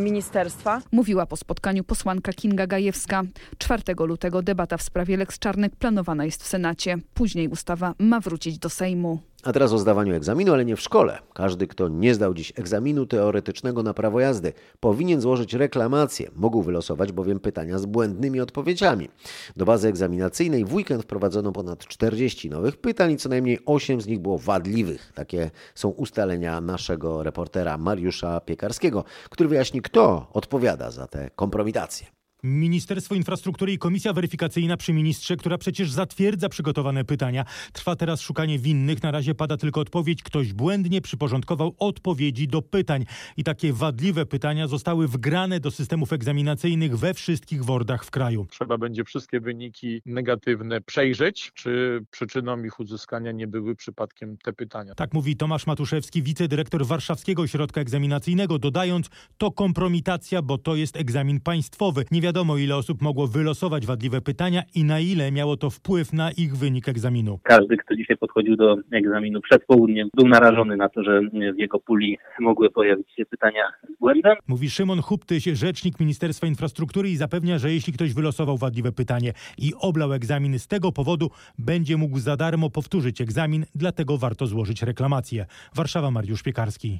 ministerstwa. 0.00 0.80
Mówiła 0.92 1.26
po 1.26 1.36
spotkaniu 1.36 1.84
posłanka 1.84 2.32
Kinga 2.32 2.66
Gajewska. 2.66 3.22
4 3.58 3.82
lutego 3.98 4.42
debata 4.42 4.76
w 4.76 4.82
sprawie 4.82 5.16
Lex 5.16 5.38
Czarnek 5.38 5.76
planowana 5.76 6.24
jest 6.24 6.42
w 6.42 6.46
Senacie. 6.46 6.96
Później 7.14 7.48
ustawa 7.48 7.94
ma 7.98 8.20
wrócić 8.20 8.58
do 8.58 8.68
Sejmu. 8.68 9.18
A 9.42 9.52
teraz 9.52 9.72
o 9.72 9.78
zdawaniu 9.78 10.14
egzaminu, 10.14 10.52
ale 10.52 10.64
nie 10.64 10.76
w 10.76 10.80
szkole. 10.80 11.18
Każdy, 11.34 11.66
kto 11.66 11.88
nie 11.88 12.14
zdał 12.14 12.34
dziś 12.34 12.52
egzaminu 12.56 13.06
teoretycznego 13.06 13.82
na 13.82 13.94
prawo 13.94 14.20
jazdy, 14.20 14.52
powinien 14.80 15.20
złożyć 15.20 15.54
reklamację. 15.54 16.30
Mógł 16.36 16.62
wylosować 16.62 17.12
bowiem 17.12 17.40
pytania 17.40 17.78
z 17.78 17.86
błędnymi 17.86 18.40
odpowiedziami. 18.40 19.08
Do 19.56 19.64
bazy 19.64 19.88
egzaminacyjnej 19.88 20.64
w 20.64 20.74
weekend 20.74 21.02
wprowadzono 21.02 21.52
ponad 21.52 21.86
40 21.86 22.50
nowych 22.50 22.76
pytań 22.76 23.12
i 23.12 23.16
co 23.16 23.28
najmniej 23.28 23.58
8 23.66 24.00
z 24.00 24.06
nich 24.06 24.18
było 24.18 24.38
wadliwych. 24.38 25.12
Takie 25.14 25.50
są 25.74 25.88
ustalenia 25.88 26.60
naszego 26.60 27.22
reportera 27.22 27.78
Mariusza 27.78 28.40
Piekarskiego, 28.40 29.04
który 29.30 29.48
wyjaśni, 29.48 29.82
kto 29.82 30.26
odpowiada 30.32 30.90
za 30.90 31.06
te 31.06 31.30
kompromitacje. 31.36 32.19
Ministerstwo 32.42 33.14
Infrastruktury 33.14 33.72
i 33.72 33.78
Komisja 33.78 34.12
Weryfikacyjna 34.12 34.76
przy 34.76 34.92
ministrze, 34.92 35.36
która 35.36 35.58
przecież 35.58 35.90
zatwierdza 35.90 36.48
przygotowane 36.48 37.04
pytania. 37.04 37.44
Trwa 37.72 37.96
teraz 37.96 38.20
szukanie 38.20 38.58
winnych. 38.58 39.02
Na 39.02 39.10
razie 39.10 39.34
pada 39.34 39.56
tylko 39.56 39.80
odpowiedź. 39.80 40.22
Ktoś 40.22 40.52
błędnie 40.52 41.00
przyporządkował 41.00 41.74
odpowiedzi 41.78 42.48
do 42.48 42.62
pytań. 42.62 43.04
I 43.36 43.44
takie 43.44 43.72
wadliwe 43.72 44.26
pytania 44.26 44.66
zostały 44.66 45.08
wgrane 45.08 45.60
do 45.60 45.70
systemów 45.70 46.12
egzaminacyjnych 46.12 46.98
we 46.98 47.14
wszystkich 47.14 47.64
wordach 47.64 48.04
w 48.04 48.10
kraju. 48.10 48.46
Trzeba 48.50 48.78
będzie 48.78 49.04
wszystkie 49.04 49.40
wyniki 49.40 50.02
negatywne 50.06 50.80
przejrzeć, 50.80 51.52
czy 51.54 52.04
przyczyną 52.10 52.64
ich 52.64 52.80
uzyskania 52.80 53.32
nie 53.32 53.46
były 53.46 53.76
przypadkiem 53.76 54.36
te 54.36 54.52
pytania. 54.52 54.94
Tak 54.94 55.14
mówi 55.14 55.36
Tomasz 55.36 55.66
Matuszewski, 55.66 56.22
wicedyrektor 56.22 56.86
Warszawskiego 56.86 57.42
Ośrodka 57.42 57.80
Egzaminacyjnego, 57.80 58.58
dodając, 58.58 59.10
to 59.38 59.50
kompromitacja, 59.50 60.42
bo 60.42 60.58
to 60.58 60.76
jest 60.76 60.96
egzamin 60.96 61.40
państwowy. 61.40 62.04
Nie 62.10 62.20
wiadomo, 62.30 62.56
ile 62.56 62.76
osób 62.76 63.02
mogło 63.02 63.26
wylosować 63.26 63.86
wadliwe 63.86 64.20
pytania 64.20 64.62
i 64.74 64.84
na 64.84 65.00
ile 65.00 65.32
miało 65.32 65.56
to 65.56 65.70
wpływ 65.70 66.12
na 66.12 66.30
ich 66.30 66.56
wynik 66.56 66.88
egzaminu. 66.88 67.38
Każdy, 67.42 67.76
kto 67.76 67.96
dzisiaj 67.96 68.16
podchodził 68.16 68.56
do 68.56 68.76
egzaminu 68.92 69.40
przed 69.40 69.64
południem, 69.64 70.08
był 70.14 70.28
narażony 70.28 70.76
na 70.76 70.88
to, 70.88 71.02
że 71.02 71.20
w 71.54 71.58
jego 71.58 71.80
puli 71.80 72.18
mogły 72.40 72.70
pojawić 72.70 73.06
się 73.16 73.26
pytania 73.26 73.62
z 73.94 73.98
błędem. 73.98 74.36
Mówi 74.48 74.70
Szymon 74.70 75.00
Huptyś, 75.02 75.44
rzecznik 75.44 76.00
Ministerstwa 76.00 76.46
Infrastruktury 76.46 77.10
i 77.10 77.16
zapewnia, 77.16 77.58
że 77.58 77.72
jeśli 77.72 77.92
ktoś 77.92 78.14
wylosował 78.14 78.56
wadliwe 78.56 78.92
pytanie 78.92 79.32
i 79.58 79.72
oblał 79.80 80.12
egzamin 80.12 80.58
z 80.58 80.66
tego 80.66 80.92
powodu, 80.92 81.30
będzie 81.58 81.96
mógł 81.96 82.18
za 82.18 82.36
darmo 82.36 82.70
powtórzyć 82.70 83.20
egzamin, 83.20 83.64
dlatego 83.74 84.18
warto 84.18 84.46
złożyć 84.46 84.82
reklamację. 84.82 85.46
Warszawa, 85.74 86.10
Mariusz 86.10 86.42
Piekarski 86.42 86.98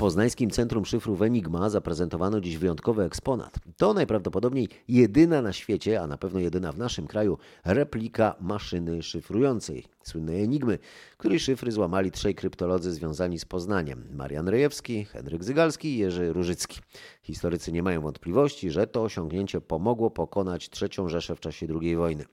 poznańskim 0.00 0.50
Centrum 0.50 0.84
Szyfrów 0.84 1.22
Enigma 1.22 1.70
zaprezentowano 1.70 2.40
dziś 2.40 2.58
wyjątkowy 2.58 3.02
eksponat. 3.02 3.58
To 3.76 3.94
najprawdopodobniej 3.94 4.68
jedyna 4.88 5.42
na 5.42 5.52
świecie, 5.52 6.00
a 6.00 6.06
na 6.06 6.16
pewno 6.16 6.40
jedyna 6.40 6.72
w 6.72 6.78
naszym 6.78 7.06
kraju, 7.06 7.38
replika 7.64 8.34
maszyny 8.40 9.02
szyfrującej, 9.02 9.84
słynnej 10.02 10.42
Enigmy, 10.42 10.78
której 11.18 11.40
szyfry 11.40 11.72
złamali 11.72 12.10
trzej 12.10 12.34
kryptolodzy 12.34 12.92
związani 12.92 13.38
z 13.38 13.44
Poznaniem. 13.44 14.04
Marian 14.12 14.48
Rejewski, 14.48 15.04
Henryk 15.04 15.44
Zygalski 15.44 15.88
i 15.88 15.98
Jerzy 15.98 16.32
Różycki. 16.32 16.80
Historycy 17.22 17.72
nie 17.72 17.82
mają 17.82 18.00
wątpliwości, 18.00 18.70
że 18.70 18.86
to 18.86 19.02
osiągnięcie 19.02 19.60
pomogło 19.60 20.10
pokonać 20.10 20.70
III 20.82 21.08
Rzeszę 21.08 21.36
w 21.36 21.40
czasie 21.40 21.66
II 21.80 21.96
wojny. 21.96 22.24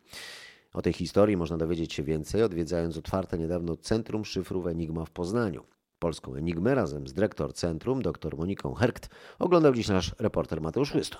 O 0.73 0.81
tej 0.81 0.93
historii 0.93 1.37
można 1.37 1.57
dowiedzieć 1.57 1.93
się 1.93 2.03
więcej, 2.03 2.43
odwiedzając 2.43 2.97
otwarte 2.97 3.37
niedawno 3.37 3.75
Centrum 3.75 4.25
Szyfrów 4.25 4.67
Enigma 4.67 5.05
w 5.05 5.11
Poznaniu. 5.11 5.76
Polską 5.99 6.35
Enigmę 6.35 6.75
razem 6.75 7.07
z 7.07 7.13
dyrektor 7.13 7.53
centrum, 7.53 8.01
dr 8.01 8.37
Moniką 8.37 8.73
Herkt, 8.73 9.09
oglądał 9.39 9.73
dziś 9.73 9.87
nasz 9.87 10.15
reporter 10.19 10.61
Mateusz 10.61 10.91
Chrysto. 10.91 11.17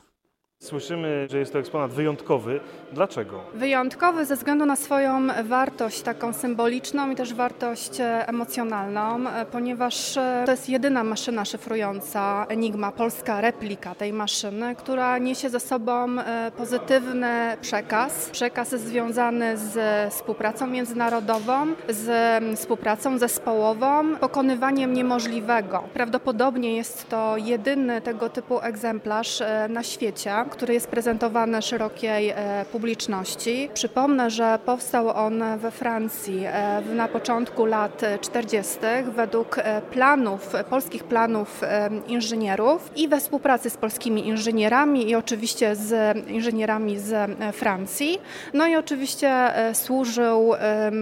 Słyszymy, 0.60 1.28
że 1.32 1.40
jest 1.40 1.54
to 1.54 1.60
eksponat 1.60 1.92
wyjątkowy. 1.92 2.60
Dlaczego? 2.92 3.44
Wyjątkowy 3.54 4.26
ze 4.26 4.36
względu 4.36 4.66
na 4.66 4.76
swoją 4.76 5.28
wartość 5.44 6.02
taką 6.02 6.34
symboliczną 6.34 7.12
i 7.12 7.16
też 7.16 7.34
wartość 7.34 8.00
e, 8.00 8.28
emocjonalną, 8.28 9.30
e, 9.30 9.46
ponieważ 9.46 10.18
e, 10.18 10.44
to 10.46 10.52
jest 10.52 10.70
jedyna 10.70 11.04
maszyna 11.04 11.46
szyfrująca 11.46 12.46
Enigma, 12.50 12.92
polska 12.92 13.42
replika 13.42 13.96
tej 13.96 14.14
maszyny, 14.14 14.76
która 14.76 15.18
niesie 15.18 15.50
ze 15.50 15.60
sobą 15.60 16.08
pozytywny 16.58 17.58
przekaz. 17.62 18.30
Przekaz 18.30 18.70
związany 18.70 19.58
z 19.58 19.78
współpracą 20.14 20.68
międzynarodową, 20.68 21.68
z 21.90 22.10
współpracą 22.60 23.18
zespołową, 23.18 24.16
pokonywaniem 24.16 24.94
niemożliwego. 24.94 25.84
Prawdopodobnie 25.94 26.76
jest 26.76 27.10
to 27.10 27.38
jedyny 27.38 28.02
tego 28.02 28.30
typu 28.30 28.60
egzemplarz 28.62 29.44
na 29.70 29.84
świecie 29.84 30.47
który 30.50 30.74
jest 30.74 30.88
prezentowany 30.88 31.62
szerokiej 31.62 32.30
e, 32.30 32.66
publiczności. 32.72 33.70
Przypomnę, 33.74 34.30
że 34.30 34.60
powstał 34.66 35.10
on 35.10 35.44
we 35.58 35.72
Francji 35.72 36.44
e, 36.46 36.82
na 36.82 37.08
początku 37.08 37.66
lat 37.66 38.02
40. 38.22 38.78
według 39.16 39.58
e, 39.58 39.82
planów, 39.82 40.54
polskich 40.70 41.04
planów 41.04 41.62
inżynierów 42.08 42.92
i 42.96 43.08
we 43.08 43.20
współpracy 43.20 43.70
z 43.70 43.78
polskimi 43.78 44.28
inżynierami 44.28 45.10
i 45.10 45.16
oczywiście 45.16 45.76
z 45.76 46.18
inżynierami 46.28 47.00
z 47.00 47.32
Francji. 47.56 48.20
No 48.54 48.68
i 48.68 48.76
oczywiście 48.76 49.52
służył, 49.74 50.54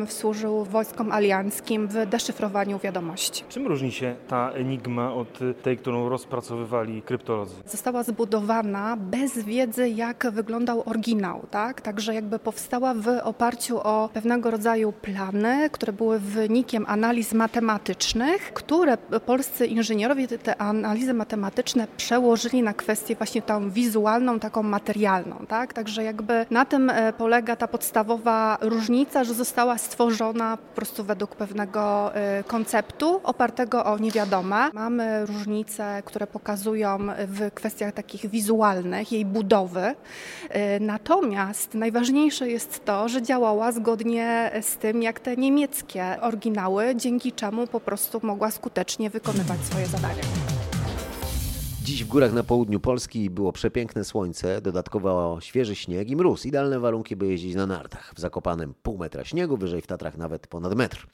służył 0.08 0.63
wojskom 0.63 1.12
alianckim 1.12 1.88
w 1.88 2.05
deszyfrowaniu 2.05 2.79
wiadomości. 2.79 3.43
Czym 3.49 3.67
różni 3.67 3.91
się 3.91 4.15
ta 4.27 4.51
enigma 4.51 5.13
od 5.13 5.39
tej, 5.62 5.77
którą 5.77 6.10
rozpracowywali 6.10 7.01
kryptolodzy? 7.01 7.55
Została 7.65 8.03
zbudowana 8.03 8.97
bez 8.97 9.35
wiedzy, 9.43 9.89
jak 9.89 10.28
wyglądał 10.32 10.84
oryginał, 10.86 11.45
tak? 11.52 11.82
Także 11.82 12.13
jakby 12.13 12.39
powstała 12.39 12.93
w 12.93 13.08
oparciu 13.24 13.80
o 13.80 14.10
pewnego 14.13 14.52
rodzaju 14.52 14.91
plany, 14.91 15.69
które 15.69 15.93
były 15.93 16.19
wynikiem 16.19 16.86
analiz 16.88 17.34
matematycznych, 17.34 18.54
które 18.54 18.98
polscy 19.26 19.65
inżynierowie 19.65 20.28
te 20.28 20.62
analizy 20.62 21.13
matematyczne 21.13 21.88
przełożyli 21.98 22.63
na 22.63 22.74
kwestię 22.74 23.15
właśnie 23.15 23.41
tą 23.41 23.69
wizualną, 23.69 24.39
taką 24.39 24.63
materialną, 24.63 25.45
tak? 25.48 25.74
Także 25.74 26.04
jakby 26.04 26.45
na 26.52 26.65
tym 26.65 26.89
e, 26.89 27.13
polega 27.13 27.56
ta 27.56 27.67
podstawowa 27.67 28.58
różnica, 28.62 29.24
że 29.24 29.34
została 29.34 29.78
stworzona 29.78 30.58
po 30.58 30.76
prostu 30.76 31.04
według 31.04 31.36
pewnego 31.36 32.15
e, 32.15 32.43
konceptu 32.43 33.21
opartego 33.24 33.86
o 33.86 33.98
niewiadome. 33.98 34.69
Mamy 34.74 35.26
różnice, 35.26 36.02
które 36.06 36.28
pokazują 36.28 36.98
w 37.28 37.52
kwestiach 37.54 37.93
takich 37.93 38.30
wizualnych 38.30 39.12
jej 39.12 39.24
budowy. 39.25 39.95
E, 40.49 40.79
natomiast 40.79 41.73
najważniejsze 41.73 42.49
jest 42.49 42.85
to, 42.85 43.09
że 43.09 43.21
działała 43.21 43.71
zgodnie 43.71 44.51
z 44.61 44.77
tym, 44.77 45.01
jak 45.03 45.19
te 45.19 45.38
niemieckie 45.38 46.17
oryginały, 46.21 46.95
dzięki 46.95 47.31
czemu 47.31 47.67
po 47.67 47.79
prostu 47.79 48.19
mogła 48.23 48.51
skutecznie 48.51 49.09
wykonywać 49.09 49.59
swoje 49.59 49.85
zadania. 49.85 50.54
Dziś 51.86 52.04
w 52.04 52.08
górach 52.08 52.34
na 52.34 52.43
południu 52.43 52.80
Polski 52.80 53.30
było 53.30 53.52
przepiękne 53.52 54.04
słońce, 54.04 54.62
dodatkowo 54.62 55.38
świeży 55.41 55.76
śnieg 55.76 56.10
i 56.10 56.15
mróz. 56.15 56.45
Idealne 56.45 56.80
warunki, 56.80 57.15
by 57.15 57.28
jeździć 57.28 57.56
na 57.56 57.67
nartach. 57.67 58.13
W 58.15 58.19
Zakopanem 58.19 58.74
pół 58.84 58.98
metra 58.98 59.24
śniegu, 59.24 59.58
wyżej 59.58 59.82
w 59.82 59.88
Tatrach 59.88 60.17
nawet 60.17 60.48
ponad 60.48 60.76
metr. 60.76 61.08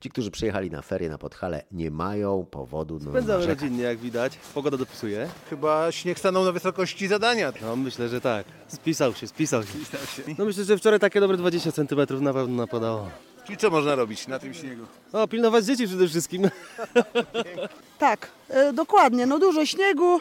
Ci, 0.00 0.10
którzy 0.10 0.30
przyjechali 0.30 0.70
na 0.70 0.82
ferie 0.82 1.08
na 1.08 1.18
Podhale, 1.18 1.62
nie 1.72 1.90
mają 1.90 2.46
powodu 2.50 2.98
do 2.98 3.10
Spędzamy 3.10 3.46
rodzinnie, 3.46 3.82
jak 3.82 3.98
widać. 3.98 4.38
Pogoda 4.54 4.76
dopisuje. 4.76 5.28
Chyba 5.50 5.92
śnieg 5.92 6.18
stanął 6.18 6.44
na 6.44 6.52
wysokości 6.52 7.08
zadania. 7.08 7.52
No 7.62 7.76
myślę, 7.76 8.08
że 8.08 8.20
tak. 8.20 8.46
Spisał 8.68 9.14
się, 9.14 9.26
spisał 9.26 9.62
się. 9.62 9.68
Spisał 9.68 10.00
się. 10.06 10.34
No 10.38 10.44
myślę, 10.44 10.64
że 10.64 10.78
wczoraj 10.78 11.00
takie 11.00 11.20
dobre 11.20 11.36
20 11.36 11.72
cm 11.72 12.24
na 12.24 12.32
pewno 12.32 12.56
napadało. 12.56 13.08
I 13.48 13.56
co 13.56 13.70
można 13.70 13.94
robić 13.94 14.26
na 14.26 14.38
tym 14.38 14.54
śniegu? 14.54 14.86
No, 15.12 15.28
pilnować 15.28 15.64
dzieci 15.64 15.86
przede 15.86 16.08
wszystkim. 16.08 16.50
tak, 17.98 18.28
e, 18.48 18.72
dokładnie. 18.72 19.26
No 19.26 19.38
dużo 19.38 19.66
śniegu, 19.66 20.20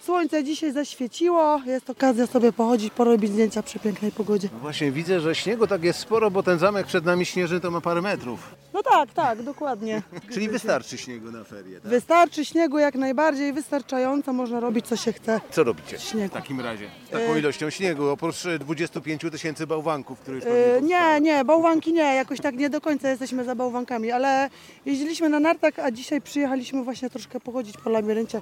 Słońce 0.00 0.44
dzisiaj 0.44 0.72
zaświeciło, 0.72 1.60
jest 1.66 1.90
okazja 1.90 2.26
sobie 2.26 2.52
pochodzić, 2.52 2.92
porobić 2.92 3.30
zdjęcia 3.30 3.62
przy 3.62 3.78
pięknej 3.78 4.12
pogodzie. 4.12 4.48
No 4.52 4.58
właśnie 4.58 4.92
widzę, 4.92 5.20
że 5.20 5.34
śniegu 5.34 5.66
tak 5.66 5.84
jest 5.84 5.98
sporo, 5.98 6.30
bo 6.30 6.42
ten 6.42 6.58
zamek 6.58 6.86
przed 6.86 7.04
nami 7.04 7.26
śnieży 7.26 7.60
to 7.60 7.70
ma 7.70 7.80
parę 7.80 8.02
metrów. 8.02 8.54
No 8.74 8.82
tak, 8.82 9.12
tak, 9.12 9.42
dokładnie. 9.42 10.02
Czyli 10.32 10.48
wystarczy 10.48 10.98
śniegu 10.98 11.30
na 11.32 11.44
ferie, 11.44 11.80
tak? 11.80 11.90
Wystarczy 11.90 12.44
śniegu 12.44 12.78
jak 12.78 12.94
najbardziej, 12.94 13.52
wystarczająco, 13.52 14.32
można 14.32 14.60
robić 14.60 14.86
co 14.86 14.96
się 14.96 15.12
chce. 15.12 15.40
Co 15.50 15.64
robicie 15.64 15.98
śniegu. 15.98 16.28
w 16.28 16.32
takim 16.32 16.60
razie? 16.60 16.90
Z 17.06 17.10
taką 17.10 17.24
e... 17.24 17.38
ilością 17.38 17.70
śniegu, 17.70 18.08
oprócz 18.08 18.36
25 18.60 19.22
tysięcy 19.32 19.66
bałwanków, 19.66 20.20
które 20.20 20.36
już 20.36 20.44
e... 20.46 20.82
Nie, 20.82 21.20
nie, 21.20 21.44
bałwanki 21.44 21.92
nie, 21.92 22.14
jakoś 22.14 22.40
tak 22.40 22.56
nie 22.56 22.70
do 22.70 22.80
końca 22.80 23.08
jesteśmy 23.08 23.44
za 23.44 23.54
bałwankami, 23.54 24.10
ale 24.10 24.50
jeździliśmy 24.86 25.28
na 25.28 25.40
nartach, 25.40 25.78
a 25.78 25.90
dzisiaj 25.90 26.20
przyjechaliśmy 26.20 26.84
właśnie 26.84 27.10
troszkę 27.10 27.40
pochodzić 27.40 27.76
po 27.76 27.90
labiryncie 27.90 28.40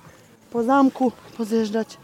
po 0.54 0.62
zamku 0.62 1.12
pozjeżdżać. 1.36 1.96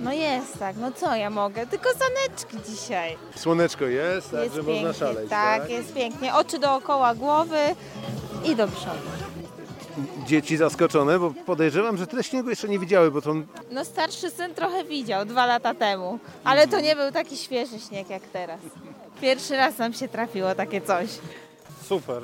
No 0.00 0.12
jest 0.12 0.58
tak, 0.58 0.76
no 0.76 0.92
co 0.92 1.14
ja 1.14 1.30
mogę? 1.30 1.66
Tylko 1.66 1.88
zaneczki 1.92 2.56
dzisiaj. 2.72 3.16
Słoneczko 3.36 3.84
jest, 3.84 4.30
tak, 4.30 4.40
jest 4.42 4.54
że 4.54 4.62
pięknie, 4.64 4.86
można 4.86 5.06
szaleć. 5.06 5.30
tak, 5.30 5.60
Tak, 5.62 5.70
jest 5.70 5.94
pięknie. 5.94 6.34
Oczy 6.34 6.58
dookoła 6.58 7.14
głowy 7.14 7.58
i 8.44 8.56
do 8.56 8.68
przodu. 8.68 9.08
Dzieci 10.26 10.56
zaskoczone, 10.56 11.18
bo 11.18 11.30
podejrzewam, 11.46 11.96
że 11.96 12.06
tyle 12.06 12.24
śniegu 12.24 12.50
jeszcze 12.50 12.68
nie 12.68 12.78
widziały, 12.78 13.10
bo 13.10 13.22
to 13.22 13.34
No 13.70 13.84
starszy 13.84 14.30
syn 14.30 14.54
trochę 14.54 14.84
widział 14.84 15.24
dwa 15.24 15.46
lata 15.46 15.74
temu, 15.74 16.18
ale 16.44 16.68
to 16.68 16.80
nie 16.80 16.96
był 16.96 17.12
taki 17.12 17.36
świeży 17.36 17.80
śnieg 17.88 18.10
jak 18.10 18.22
teraz. 18.22 18.60
Pierwszy 19.20 19.56
raz 19.56 19.78
nam 19.78 19.92
się 19.92 20.08
trafiło 20.08 20.54
takie 20.54 20.80
coś. 20.80 21.08
Super. 21.88 22.22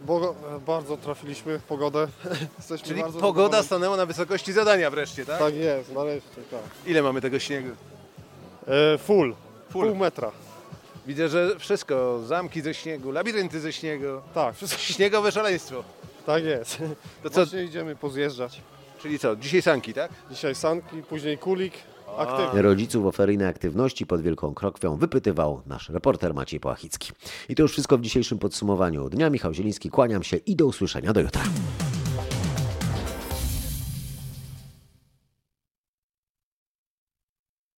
Bo, 0.00 0.34
bardzo 0.66 0.96
trafiliśmy 0.96 1.58
w 1.58 1.62
pogodę. 1.62 2.08
Jesteśmy 2.58 2.88
Czyli 2.88 3.02
pogoda 3.02 3.20
zadowoleni. 3.22 3.64
stanęła 3.64 3.96
na 3.96 4.06
wysokości 4.06 4.52
zadania 4.52 4.90
wreszcie, 4.90 5.26
tak? 5.26 5.38
Tak 5.38 5.54
jest, 5.54 5.92
nareszcie, 5.92 6.42
tak. 6.50 6.60
Ile 6.86 7.02
mamy 7.02 7.20
tego 7.20 7.38
śniegu? 7.38 7.68
E, 8.68 8.98
full. 8.98 9.34
Pół 9.72 9.94
metra. 9.94 10.30
Widzę, 11.06 11.28
że 11.28 11.58
wszystko, 11.58 12.20
zamki 12.26 12.60
ze 12.60 12.74
śniegu, 12.74 13.10
labirynty 13.12 13.60
ze 13.60 13.72
śniegu. 13.72 14.06
Tak, 14.34 14.56
wszystko. 14.56 14.78
Śniegowe 14.80 15.32
szaleństwo. 15.32 15.84
Tak 16.26 16.44
jest. 16.44 16.78
To 17.22 17.30
co? 17.30 17.34
Właśnie 17.44 17.64
idziemy 17.64 17.96
pozjeżdżać. 17.96 18.60
Czyli 19.02 19.18
co, 19.18 19.36
dzisiaj 19.36 19.62
sanki, 19.62 19.94
tak? 19.94 20.10
Dzisiaj 20.30 20.54
sanki, 20.54 21.02
później 21.02 21.38
kulik, 21.38 21.74
aktywny. 22.18 22.62
Rodziców 22.62 23.06
o 23.06 23.12
feryjnej 23.12 23.48
aktywności 23.48 24.06
pod 24.06 24.22
Wielką 24.22 24.54
Krokwią 24.54 24.96
wypytywał 24.96 25.62
nasz 25.66 25.88
reporter 25.88 26.34
Maciej 26.34 26.60
Połachicki. 26.60 27.12
I 27.48 27.54
to 27.54 27.62
już 27.62 27.72
wszystko 27.72 27.98
w 27.98 28.00
dzisiejszym 28.00 28.38
podsumowaniu 28.38 29.08
dnia. 29.08 29.30
Michał 29.30 29.54
Zieliński, 29.54 29.90
kłaniam 29.90 30.22
się 30.22 30.36
i 30.36 30.56
do 30.56 30.66
usłyszenia 30.66 31.12
do 31.12 31.20
jutra. 31.20 31.42